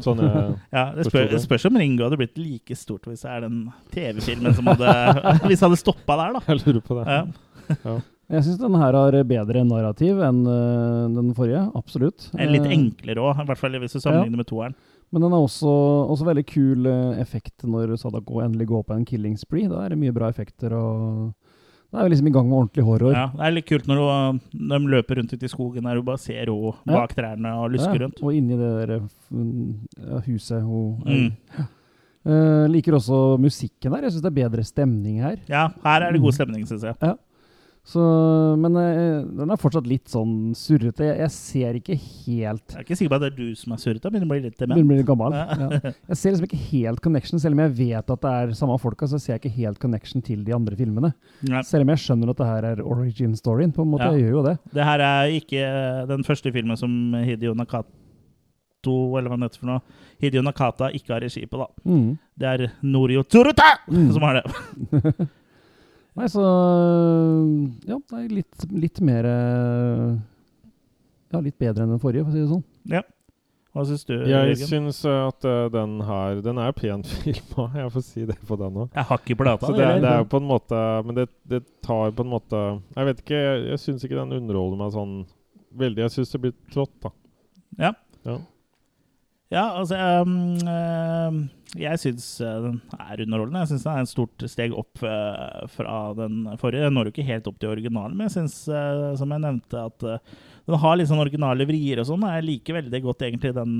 [0.00, 1.30] Sånn jeg ja, det spør, det.
[1.36, 3.58] det spørs om Ringo hadde blitt like stort hvis det er den
[3.94, 4.92] TV-filmen som hadde
[5.48, 6.42] Hvis det hadde stoppa der, da.
[6.48, 7.06] Jeg lurer på det.
[7.08, 7.76] Ja.
[7.84, 7.96] Ja.
[8.28, 11.62] Jeg syns den her har bedre narrativ enn øh, den forrige.
[11.78, 12.26] Absolutt.
[12.36, 14.74] En litt Eh, enklere òg, i hvert fall hvis du sammenligner med toeren.
[15.10, 15.70] Men den er også,
[16.12, 19.68] også veldig kul eh, effekt når Sadako endelig går på en killing spree.
[19.70, 21.30] Da er det mye bra effekter, og
[21.88, 23.14] da er vi liksom i gang med ordentlig horror.
[23.16, 24.42] Ja, det er litt kult når du,
[24.74, 26.98] de løper rundt ute i skogen der og bare ser henne Ja.
[26.98, 28.20] bak trærne og lusker Ja, rundt.
[28.20, 29.00] Og inni det der
[29.32, 29.72] mm,
[30.04, 31.32] ja, huset hun Mm.
[32.28, 34.02] uh, liker også musikken her.
[34.04, 35.40] Jeg syns det er bedre stemning her.
[35.48, 36.24] Ja, her er det Mm.
[36.28, 37.16] god stemning, syns jeg.
[37.88, 38.02] Så,
[38.60, 41.06] men eh, den er fortsatt litt sånn surrete.
[41.06, 43.72] Jeg, jeg ser ikke helt Jeg er ikke sikker på at det er du som
[43.72, 44.82] er surrete, men å blir litt dement.
[44.90, 45.32] Blir litt gammel.
[45.32, 45.78] Ja.
[46.10, 49.08] Jeg ser liksom ikke helt connection, selv om jeg vet at det er samme folka,
[49.08, 51.14] så ser jeg ikke helt connection til de andre filmene.
[51.48, 51.62] Nei.
[51.64, 54.04] Selv om jeg skjønner at det her er origin storyen, på en måte.
[54.04, 54.18] Ja.
[54.18, 54.54] Jeg gjør jo det.
[54.76, 55.64] Det her er ikke
[56.12, 56.92] den første filmen som
[57.24, 61.70] Hidio Nakato, eller hva det heter for noe, Hidio Nakata ikke har regi på, da.
[61.88, 62.12] Mm.
[62.38, 64.12] Det er Norio Tsuruta Mm.
[64.12, 65.28] som har det.
[66.18, 66.42] Nei, så
[67.86, 70.16] Ja, det er litt, litt mer eh,
[71.34, 72.66] Ja, litt bedre enn den forrige, for å si det sånn.
[72.90, 73.04] Ja.
[73.76, 74.70] Hva syns du, Jeg Jørgen?
[74.72, 78.58] syns uh, at uh, den her Den er pent filma, jeg får si det på
[78.58, 78.92] den òg.
[78.96, 79.68] Jeg har ikke plata.
[79.68, 82.62] Så det, det er jo på en måte Men det, det tar på en måte
[82.96, 85.18] Jeg vet ikke, jeg, jeg syns ikke den underholder meg sånn
[85.78, 86.06] veldig.
[86.06, 87.10] Jeg syns det blir trått, da.
[87.78, 87.90] Ja.
[88.26, 88.38] Ja.
[89.48, 89.96] Ja, altså
[90.28, 91.38] um,
[91.78, 93.62] Jeg syns eh, den er underholdende.
[93.62, 96.84] Jeg syns den er et stort steg opp eh, fra den forrige.
[96.84, 99.86] Den når jo ikke helt opp til originalen, men jeg syns, eh, som jeg nevnte,
[99.88, 100.06] at
[100.68, 102.28] den har litt sånn originale vrier og sånn.
[102.28, 103.78] Jeg liker veldig godt egentlig den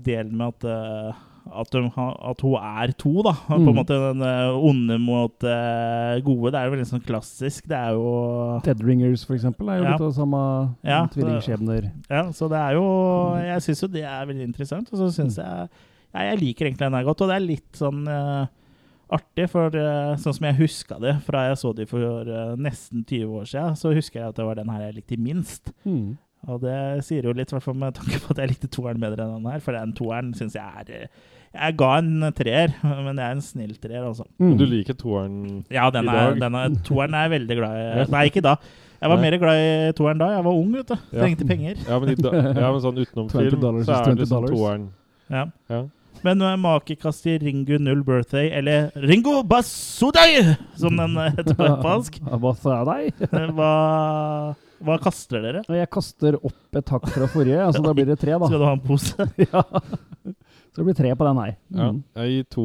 [0.00, 1.80] delen med at at, de
[2.30, 3.32] at hun er to, da.
[3.48, 3.74] På en Mm.
[3.76, 6.52] måte den eh, onde mot uh, gode.
[6.52, 7.66] Det er jo veldig sånn klassisk.
[7.68, 9.90] Det er jo Dead Ringers, for eksempel, er jo Ja.
[9.92, 10.40] litt av samme
[10.82, 11.90] Ja, tvillingskjebner.
[12.10, 12.86] Ja, så det er jo
[13.44, 14.88] Jeg syns jo det er veldig interessant.
[14.92, 15.68] Og så syns jeg
[16.14, 18.46] ja, Jeg liker egentlig den her godt, og det er litt sånn uh,
[19.10, 23.26] artig, for uh, sånn som jeg huska det fra jeg så de for nesten 20
[23.40, 25.72] år siden, så husker jeg at det var den her jeg likte minst.
[25.84, 26.16] Mm.
[26.50, 26.76] Og det
[27.06, 29.38] sier jo litt, i hvert fall med tanke på at jeg likte toeren bedre enn
[29.38, 31.06] den her, for den toeren syns jeg er eh,
[31.54, 34.26] Jeg ga en treer, men det er en snill treer, altså.
[34.36, 34.48] Mm.
[34.48, 35.38] Men du liker toeren
[35.72, 36.42] Ja, den I er, dag?
[36.44, 38.08] Ja, er, toeren er jeg veldig glad i.
[38.16, 38.56] Nei, ikke da.
[39.00, 39.24] Jeg var Nei.
[39.26, 40.30] mer glad i toeren da.
[40.32, 40.94] Jeg var ung, vet du.
[41.12, 41.18] Ja.
[41.18, 41.80] Trengte penger.
[41.88, 44.88] Ja, men, i da, ja, men sånn utenom film, dollars så er det liksom toeren.
[45.32, 45.48] Ja.
[45.72, 45.84] Ja.
[46.24, 52.20] Men uh, makekast i Ringu Null Birthday, eller Ringo Basudai, som den heter på japansk,
[52.24, 52.40] Basudai?
[52.40, 54.62] Hva sa jeg deg?
[54.80, 55.62] Hva, kaster dere?
[55.68, 58.46] Jeg kaster opp et hakk fra forrige, altså da blir det tre, da.
[58.50, 59.28] Skal du ha en pose?
[59.46, 59.62] ja.
[60.74, 61.52] Så det blir tre på den her.
[61.70, 61.90] Ja.
[61.92, 62.00] Mm.
[62.18, 62.64] Jeg gir to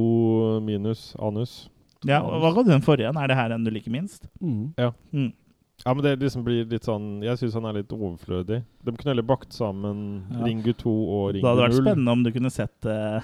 [0.66, 1.60] minus anus.
[2.08, 3.12] Ja, Hva ga du den forrige?
[3.12, 4.26] Er det her en du liker minst?
[4.42, 4.72] Mm.
[5.12, 5.32] Mm.
[5.86, 8.58] Ja, men det liksom blir litt sånn Jeg syns han er litt overflødig.
[8.84, 10.42] De kunne heller bakt sammen Ja.
[10.48, 13.22] Ringu 2 og Ringu Det Ringu hadde vært spennende om du kunne sett uh,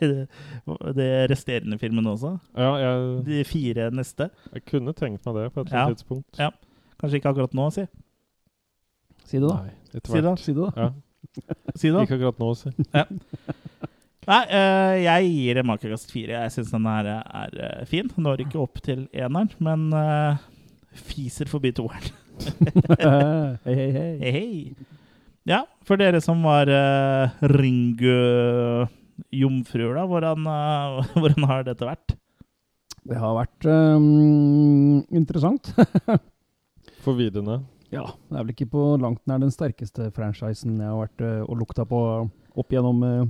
[0.00, 0.24] det,
[0.98, 2.32] det resterende filmen også.
[2.58, 4.30] Ja, jeg, De fire neste.
[4.54, 5.86] jeg kunne tenkt meg det på et Ja.
[5.92, 6.42] tidspunkt.
[6.42, 6.50] Ja.
[7.00, 7.84] Kanskje ikke akkurat nå, si.
[9.24, 9.56] Si det, da.
[9.64, 9.72] Nei,
[10.04, 10.38] Si det.
[10.42, 10.70] Si det, da.
[10.76, 10.88] Ja,
[11.80, 12.68] Si det, ikke akkurat nå, si.
[14.30, 16.34] Nei, eh, jeg gir Makerkast fire.
[16.44, 18.08] Jeg syns den her er eh, fin.
[18.20, 20.34] Når ikke opp til eneren, men eh,
[21.08, 22.06] fiser forbi toeren.
[23.64, 24.12] hei, hei, hei.
[24.20, 24.74] Hei, hei.
[25.48, 30.44] Ja, for dere som var uh, Ringu-jomfruer, da, hvordan,
[31.16, 32.12] hvordan har dette vært?
[33.08, 35.72] Det har vært um, interessant.
[37.04, 37.60] Forvirrende.
[37.90, 41.42] Ja, det er vel ikke på langt nær den sterkeste franchisen jeg har vært øh,
[41.48, 42.00] og lukta på
[42.60, 43.24] opp gjennom øh,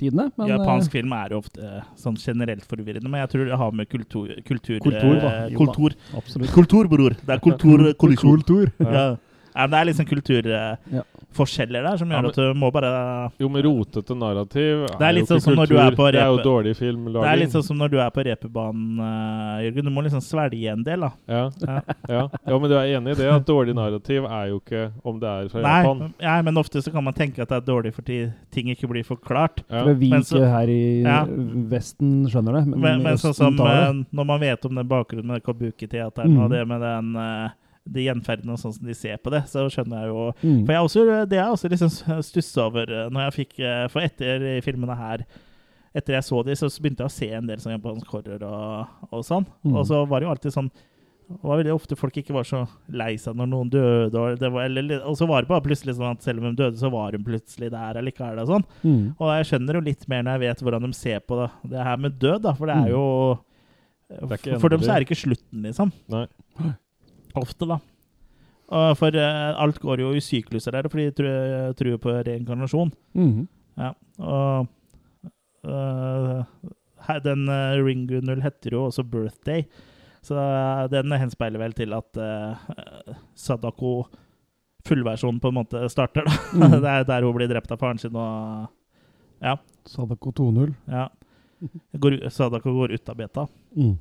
[0.00, 0.28] tidene.
[0.36, 3.76] Men, Japansk film er jo ofte eh, sånn generelt forvirrende, men jeg tror det har
[3.76, 5.32] med kultur Kultur, Kultur, da.
[5.56, 5.96] kultur.
[5.96, 6.20] Jo da.
[6.20, 6.54] absolutt.
[6.54, 7.16] kultur bror.
[7.20, 8.74] Det er kultur, Kultur.
[8.82, 9.06] Ja.
[9.54, 13.30] Ja, men det er liksom kulturforskjeller der som Ja, gjør men- at du må bare
[13.38, 15.78] Jo, men rotete narrativ Det er litt jo sånn ikke sånn kultur.
[15.78, 17.22] er på Det er jo dårlig filmlaging.
[17.22, 19.84] Det er litt sånn som når du er på reperbanen, eh, Jørgen.
[19.84, 21.10] Du må liksom svelge en del, da.
[21.28, 21.50] Ja.
[21.60, 21.80] Ja.
[22.08, 22.28] ja.
[22.46, 23.28] ja, men du er enig i det?
[23.32, 25.98] At dårlig narrativ er jo ikke om det er fra Japan.
[25.98, 28.88] Nei, ja, men ofte så kan man tenke at det er dårlig fordi ting ikke
[28.88, 29.62] blir forklart.
[29.70, 29.84] Ja.
[29.84, 31.24] For vi Men så- ikke her i Ja.
[31.26, 35.26] Vesten skjønner det, men, Men, men sånn som eh, når man vet om den bakgrunnen
[35.26, 36.38] med Kabuki-teateren Mm.
[36.44, 37.48] og det med den eh,
[37.84, 40.60] de gjenferdene og sånn som de ser på det, så skjønner jeg jo Mm.
[40.66, 41.90] For jeg også, det har jeg også liksom
[42.22, 45.24] stussa over eh, når jeg fikk eh, For etter filmene her
[45.94, 48.94] Etter jeg så de, så begynte jeg å se en del sånn japansk horror og,
[49.12, 49.44] og sånn.
[49.60, 49.74] Mm.
[49.76, 50.70] Og så var det jo alltid sånn
[51.32, 52.62] det var veldig ofte folk ikke var så
[52.92, 54.18] lei seg når noen døde.
[54.18, 56.58] Og, det var, eller, og så var det bare plutselig sånn at selv om hun
[56.58, 58.42] døde, så var hun plutselig der allikevel.
[58.42, 58.66] Og sånn.
[58.82, 59.04] Mm.
[59.16, 61.86] Og jeg skjønner jo litt mer når jeg vet hvordan de ser på det, det
[61.88, 62.54] her med død, da.
[62.58, 63.04] For det er jo
[64.12, 65.92] jo er For dem så er det ikke slutten, liksom.
[66.12, 66.26] Nei.
[67.40, 67.78] Ofte, da.
[68.72, 72.92] Og for eh, alt går jo i sykluser der, fordi de tror, tror på reinkarnasjon.
[73.18, 73.48] Mhm.
[73.80, 74.66] Ja, og
[75.64, 76.42] uh,
[77.24, 79.64] den uh, Ringu 0 heter jo også Birthday,
[80.22, 84.04] så eh, den henspeiler vel til at uh, Sadako
[84.86, 86.28] fullversjonen på en måte starter.
[86.28, 86.36] da.
[86.54, 86.76] Mm.
[86.84, 88.68] det er der hun blir drept av faren sin og
[89.42, 89.56] Ja.
[89.88, 90.74] Sadako 2.0.
[90.92, 91.08] ja.
[91.98, 93.96] Går, Sadako går ut av beta Mm.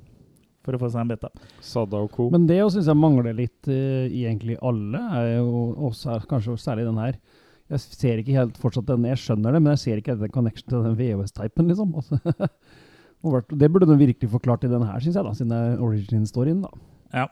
[0.65, 1.29] For å få seg en beta.
[1.65, 2.29] Sada og co.
[2.33, 6.85] Men det syns jeg mangler litt uh, i egentlig alle, er jo også, kanskje særlig
[6.89, 7.17] den her.
[7.71, 10.67] Jeg ser ikke helt fortsatt den, jeg skjønner det, men jeg ser ikke den connection
[10.73, 11.93] til den VHS-typen, liksom.
[12.01, 12.19] Altså,
[13.61, 16.65] det burde de virkelig forklart i den her, syns jeg, da, siden det er origin-storyen,
[16.65, 16.71] da.
[17.13, 17.27] Ja.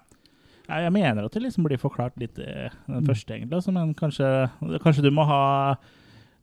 [0.69, 3.05] Ja, Jeg mener at det liksom blir forklart litt i den Mm.
[3.07, 3.55] første, egentlig.
[3.57, 4.49] altså, Men kanskje,
[4.83, 5.75] kanskje du må ha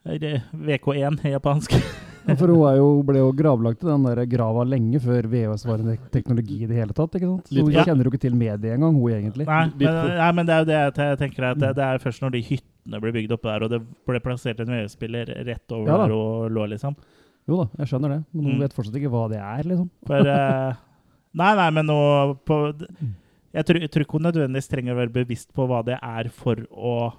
[0.05, 1.77] eh, VK1 i japansk.
[2.27, 5.79] For hun er jo, ble jo gravlagt i den der grava lenge før VHS var
[5.85, 7.15] en teknologi i det hele tatt.
[7.15, 7.47] ikke sant?
[7.47, 7.85] Så Litt- hun ja.
[7.87, 9.47] kjenner jo ikke til mediet engang, hun egentlig.
[9.47, 12.23] Nei, men, nei, men det er jo det jeg tenker at det, det er først
[12.25, 15.87] når de hyttene ble bygd opp der, og det ble plassert en VHS-spiller rett over
[15.93, 16.97] Ja der hun lå, liksom.
[17.47, 18.61] Jo da, jeg skjønner det, men hun Mm.
[18.65, 19.91] vet fortsatt ikke hva det er, liksom.
[20.07, 20.75] For uh,
[21.43, 22.01] Nei, nei, men nå
[22.49, 23.15] på Mm.
[23.57, 26.29] Jeg tror, jeg tror ikke hun nødvendigvis trenger å være bevisst på hva det er
[26.29, 27.13] for å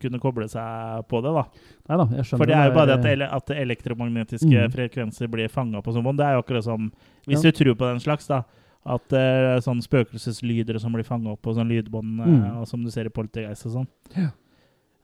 [0.00, 1.44] kunne koble seg på det, da.
[1.88, 4.72] Neida, For det er jo bare det at, ele at elektromagnetiske Mm.
[4.72, 6.16] frekvenser blir fanga på sånn bånd.
[6.18, 6.90] Det er jo akkurat som
[7.26, 7.50] Hvis Ja.
[7.50, 8.42] du tror på den slags, da.
[8.86, 12.60] At uh, sånne spøkelseslyder som blir fanga opp på sånn lydbånd, eh, Mm.
[12.62, 13.86] og som du ser i Poltergeist og sånn.
[14.16, 14.30] Ja.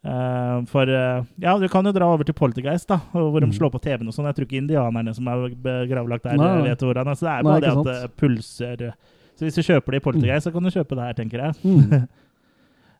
[0.04, 3.52] Uh, for uh, Ja, du kan jo dra over til Poltergeist, da, hvor de Mm.
[3.58, 4.26] slår på TV-en og sånn.
[4.26, 5.48] Jeg tror ikke indianerne som er
[5.88, 6.68] gravlagt der, Nei, nei.
[6.68, 7.14] vet er.
[7.14, 8.92] Så det er Nei, bare det at det pulser
[9.36, 11.54] Så hvis du kjøper det i Poltergeist, så kan du kjøpe det her, tenker jeg.
[11.64, 12.08] Mm.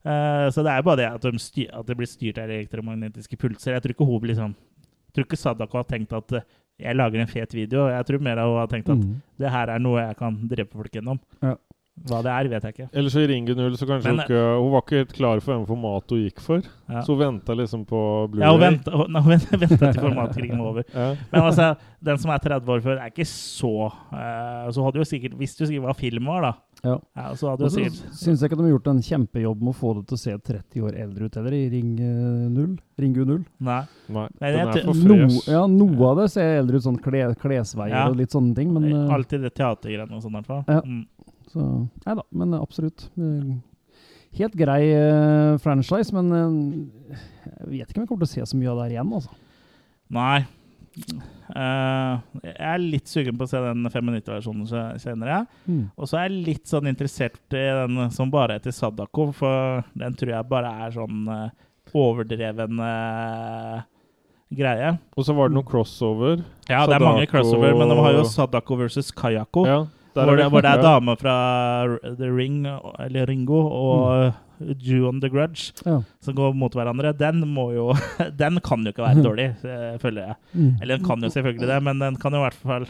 [0.05, 3.39] Eh, så det er bare det at, de styr, at det blir styrt av elektromagnetiske
[3.41, 3.73] pulser.
[3.79, 6.43] Jeg tror ikke hun blir sånn Jeg tror ikke Sadako har tenkt at eh,
[6.85, 7.87] jeg lager en fet video.
[7.89, 9.21] Jeg tror mer hun har tenkt at Mm.
[9.39, 11.21] det her er noe jeg kan drepe folk gjennom.
[11.41, 11.55] Ja.
[12.11, 12.89] Hva det er, vet jeg ikke.
[12.99, 15.55] Ellers i Ringen 0 så kanskje Men- hun ikke Hun var ikke helt klar for
[15.55, 16.63] hvem format hun gikk for.
[16.91, 17.01] Ja.
[17.07, 18.01] Så hun venta liksom på
[18.33, 18.43] Blu-ray.
[18.43, 20.83] Ja, hun venta, hun, hun venta til formatkrigen var over.
[20.93, 21.15] Ja.
[21.31, 23.71] Men altså, den som er 30 år før, er ikke så
[24.11, 26.53] uh, Så hadde jo sikkert Hvis du sikkert hva film var, da,
[26.85, 26.97] Ja.
[27.39, 29.77] så hadde Og så sikkert syns jeg ikke de har gjort en kjempejobb med å
[29.79, 32.73] få det til å se 30 år eldre ut heller, i Ring eh, 0.
[33.01, 33.45] Ringu 0.
[33.67, 33.81] Nei.
[34.15, 35.19] Nei, den er for No,
[35.51, 38.09] ja, noe av det ser eldre ut, sånn kle, klesveier Ja.
[38.11, 40.65] og litt sånne ting, men uh, Alltid det teatergreiene og sånn, i hvert fall.
[40.69, 40.83] Ja.
[40.85, 41.33] Mm.
[41.53, 41.69] så,
[42.07, 43.09] Nei da, men absolutt.
[43.19, 43.55] Eh,
[44.35, 47.17] Helt grei uh, franchise, men uh,
[47.71, 49.13] jeg vet ikke om jeg kommer til å se så mye av det her igjen,
[49.15, 49.37] altså.
[50.15, 50.41] Nei.
[50.95, 52.13] Eh,
[52.45, 55.43] jeg er litt sugen på å se den 95-versjonen se- senere.
[55.69, 55.89] Mm.
[55.97, 60.17] Og så er jeg litt sånn interessert i den som bare heter Sadako, for den
[60.19, 61.51] tror jeg bare er sånn uh,
[61.95, 63.83] overdreven uh,
[64.55, 64.95] greie.
[65.19, 66.41] Og så var det noe crossover.
[66.71, 69.67] Ja, det er mange crossover, men de har jo Sadako versus Kayako.
[69.69, 69.83] Ja,
[70.15, 71.37] hvor, det, hvor det er dame fra
[72.07, 72.63] The Ring,
[73.03, 76.03] eller Ringo, og Jew on the Grudge Ja.
[76.21, 77.13] som går mot hverandre.
[77.17, 77.95] Den må jo
[78.43, 80.35] Den kan jo ikke være dårlig, eh, føler jeg.
[80.55, 80.73] Mm.
[80.81, 82.87] Eller den kan jo selvfølgelig det, men den kan jo i hvert fall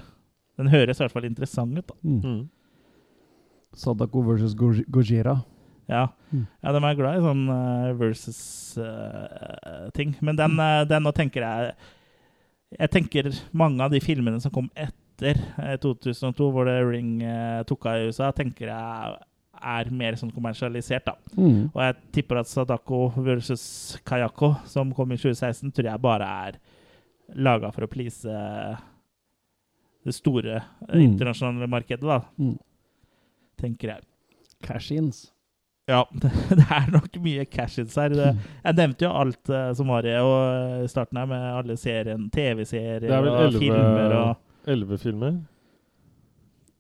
[0.59, 1.95] Den høres i hvert fall interessant ut, da.
[2.03, 2.21] Mm.
[2.23, 2.49] Mm.
[3.75, 5.41] Sadako versus Gojira.
[5.89, 6.07] Ja.
[6.33, 6.47] Mm.
[6.63, 10.15] ja, de er glad i sånn eh, versus-ting.
[10.25, 11.75] Men den, uh, den nå tenker jeg
[12.75, 17.63] Jeg tenker mange av de filmene som kom etter eh, 2002, hvor det Ring eh,
[17.69, 19.19] tok av i USA, tenker jeg
[19.65, 21.15] er mer sånn kommersialisert, da.
[21.39, 21.71] Mm.
[21.75, 23.65] Og jeg tipper at Sadako versus
[24.07, 26.59] Kayako, som kom i 2016, tror jeg bare er
[27.41, 28.29] laga for å please
[30.05, 31.05] det store eh, Mm.
[31.15, 32.21] internasjonale markedet, da.
[32.39, 32.59] Mm.
[33.61, 34.05] Tenker jeg.
[34.65, 35.31] Cash-ins.
[35.89, 38.13] Ja, det, det er nok mye cash-ins her.
[38.17, 38.31] Det,
[38.65, 43.05] jeg nevnte jo alt uh, som var i og starten her, med alle serien, TV-serier
[43.09, 45.41] er og filmer elleve og elleve filmer?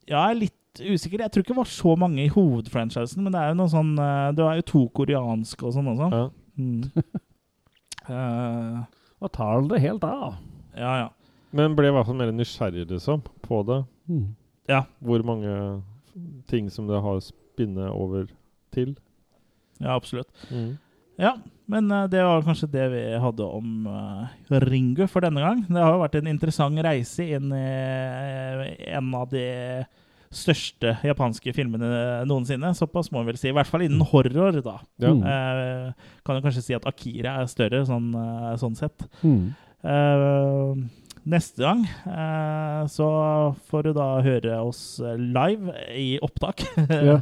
[0.08, 1.22] Ja, litt usikker.
[1.22, 3.92] Jeg tror ikke det var så mange i hovedfranchisen, men det er jo noe sånn
[4.00, 6.08] eh, Det var jo to koreanske og sånn også.
[6.12, 6.24] Ja.
[6.54, 6.82] Mm.
[8.10, 8.80] uh,
[9.24, 10.40] Og tar det helt av.
[10.78, 11.12] ja, ja.
[11.54, 13.84] Men ble i hvert fall mer nysgjerrig liksom, på det.
[14.10, 14.34] Mm.
[14.66, 14.80] Ja.
[14.98, 15.52] Hvor mange
[16.50, 18.26] ting som det har spinnet over
[18.74, 18.96] til.
[19.78, 20.30] Ja, absolutt.
[20.50, 20.74] Mm.
[21.16, 21.36] Ja,
[21.70, 25.62] men eh, det var kanskje det vi hadde om uh, Ringu for denne gang.
[25.68, 29.44] Det har jo vært en interessant reise inn i eh, en av de
[30.34, 31.88] største japanske filmene
[32.28, 32.72] noensinne.
[32.76, 33.50] Såpass må vi vel si.
[33.50, 34.78] I hvert fall innen horror, da.
[35.02, 35.12] Ja.
[35.14, 35.22] Mm.
[35.30, 39.06] Eh, kan jo kanskje si at Akira er større, sånn, eh, sånn sett.
[39.22, 39.54] Mm.
[39.84, 40.84] Eh,
[41.30, 43.06] neste gang eh, så
[43.70, 46.64] får du da høre oss live i opptak
[47.08, 47.14] Ja.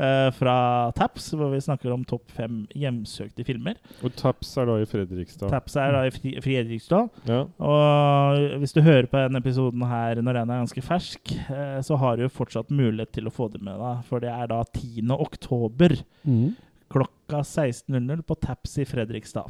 [0.00, 0.54] eh, fra
[0.96, 3.76] Taps, hvor vi snakker om topp fem hjemsøkte filmer.
[4.04, 5.50] Og Taps er da i Fredrikstad.
[5.52, 7.10] Taps er da i Fredrikstad.
[7.28, 7.42] Ja.
[7.60, 11.98] Og hvis du hører på denne episoden her når den er ganske fersk, eh, så
[12.00, 14.62] har du jo fortsatt mulighet til å få det med deg, for det er da
[14.72, 15.10] 10.
[15.20, 16.54] oktober Mm.
[16.92, 19.46] klokka 16.00 på Taps i Fredrikstad.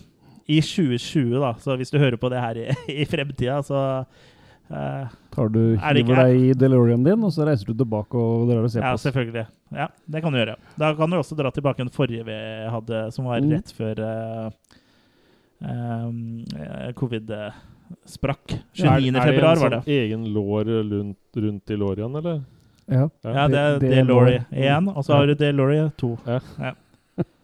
[0.50, 1.52] I 2020, da.
[1.62, 2.66] Så hvis du hører på det her i,
[3.02, 7.70] i fremtida, så uh, Tar du, Er hiver deg i DeLorean din, og så reiser
[7.70, 9.06] du tilbake og drar og ser Ja, på oss.
[9.08, 9.46] selvfølgelig.
[9.78, 10.56] Ja, det kan du gjøre.
[10.82, 12.38] Da kan du også dra tilbake den forrige vi
[12.74, 13.52] hadde, som var Mm.
[13.54, 14.50] rett før uh,
[15.62, 16.44] um,
[16.98, 17.30] covid
[18.06, 18.56] sprakk.
[18.78, 19.14] Er, 29.
[19.14, 19.82] er er februar var det.
[19.84, 22.40] sånn egen lår rundt, rundt i lårene, eller?
[22.90, 23.04] Ja.
[23.22, 26.10] Ja, det er DeLorean Delori 1, og så har du Delori 2.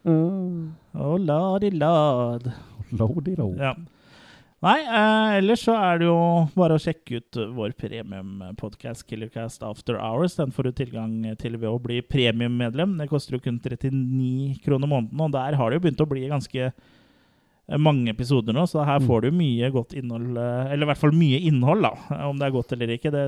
[0.06, 0.72] Mm.
[0.94, 2.50] Oh, ladi lad.
[2.92, 3.54] Lodi-lo.
[3.58, 3.74] Ja.
[4.64, 6.16] Nei, eh, ellers så er det jo
[6.56, 10.34] bare å sjekke ut vår premiumpodkast Killercast After Hours.
[10.38, 12.96] Den får du tilgang til ved å bli premiummedlem.
[12.98, 16.24] Det koster jo kun 39 kroner måneden, og der har det jo begynt å bli
[16.32, 19.06] ganske eh, mange episoder nå, så her Mm.
[19.10, 21.92] får du mye godt innhold, eh, eller i hvert fall mye innhold, da.
[22.30, 23.24] Om det er godt eller ikke, det,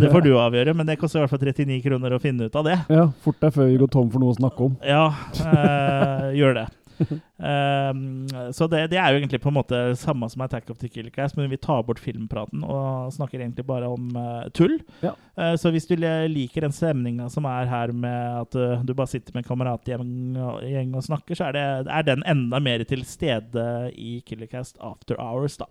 [0.00, 2.54] det får du avgjøre, men det koster i hvert fall 39 kroner å finne ut
[2.56, 2.78] av det.
[2.94, 4.76] Ja, fort deg før vi går tom for noe å snakke om.
[4.86, 5.08] Ja,
[5.42, 6.68] eh, gjør det.
[6.98, 8.26] Um,
[8.56, 11.12] så det, det er jo egentlig på en måte samme som Attack of the Killer
[11.14, 14.78] Cast, men vi tar bort filmpraten og snakker egentlig bare om uh, tull.
[15.04, 15.14] Ja.
[15.36, 19.12] Uh, så hvis du liker den stemninga som er her med at uh, du bare
[19.12, 23.04] sitter med en kameratgjeng og, og snakker, så er, det, er den enda mer til
[23.08, 25.68] stede i Killercast After Hours, da.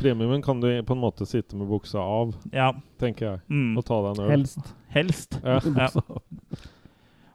[0.00, 2.72] Premiumen kan du på en måte sitte med buksa av, Ja.
[3.02, 3.42] tenker jeg.
[3.50, 3.76] Mm.
[3.76, 4.36] Og ta deg en øl.
[4.36, 4.72] Helst.
[4.92, 5.40] Helst.
[5.44, 5.58] Ja.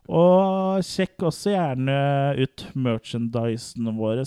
[0.08, 0.16] Ja.
[0.18, 1.96] Og sjekk også gjerne
[2.40, 4.22] ut merchandisen vår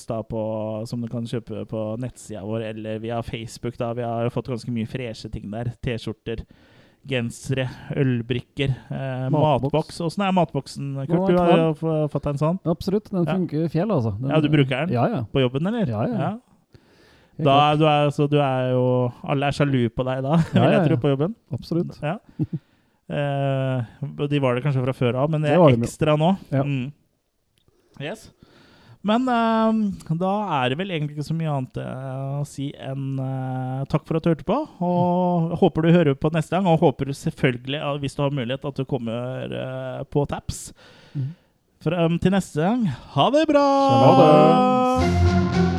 [0.87, 3.76] som du kan kjøpe på nettsida vår eller via Facebook.
[3.78, 3.93] da.
[3.95, 5.72] Vi har jo fått ganske mye freshe ting der.
[5.83, 6.45] T-skjorter,
[7.09, 7.64] gensere,
[7.97, 9.62] ølbrikker, eh, Matboks.
[9.72, 10.01] matboks.
[10.05, 11.31] Åssen er matboksen, Kurt?
[11.31, 11.72] Du har jo
[12.12, 13.09] fått deg en sånn Absolutt.
[13.11, 13.33] Den Ja.
[13.35, 14.20] funker fjell, altså.
[14.20, 14.89] Den, Ja, du bruker den?
[14.93, 15.22] Ja, ja.
[15.33, 15.87] på jobben, eller?
[15.87, 16.18] Ja, ja.
[16.18, 16.39] Ja.
[17.43, 20.62] Da, du er, så du er jo Alle er sjalu på deg da, Ja, vil
[20.62, 21.35] ja, jeg tro, på jobben.
[21.51, 21.99] Absolutt.
[22.03, 22.18] Ja.
[23.11, 26.34] Eh, de var det kanskje fra før av, men det Det er ekstra nå.
[26.52, 26.62] Ja.
[26.62, 26.92] Mm.
[28.00, 28.28] Yes.
[29.02, 33.16] Men eh, da er det vel egentlig ikke så mye annet eh, å si enn
[33.24, 34.58] eh, takk for at du hørte på.
[34.84, 38.68] Og håper du hører på neste gang, og håper selvfølgelig, eh, hvis du har mulighet,
[38.68, 40.68] at du kommer eh, på Taps.
[41.16, 41.32] Mm.
[41.80, 42.86] Frem til neste gang,
[43.16, 43.66] ha det bra!
[43.96, 45.69] Ha det!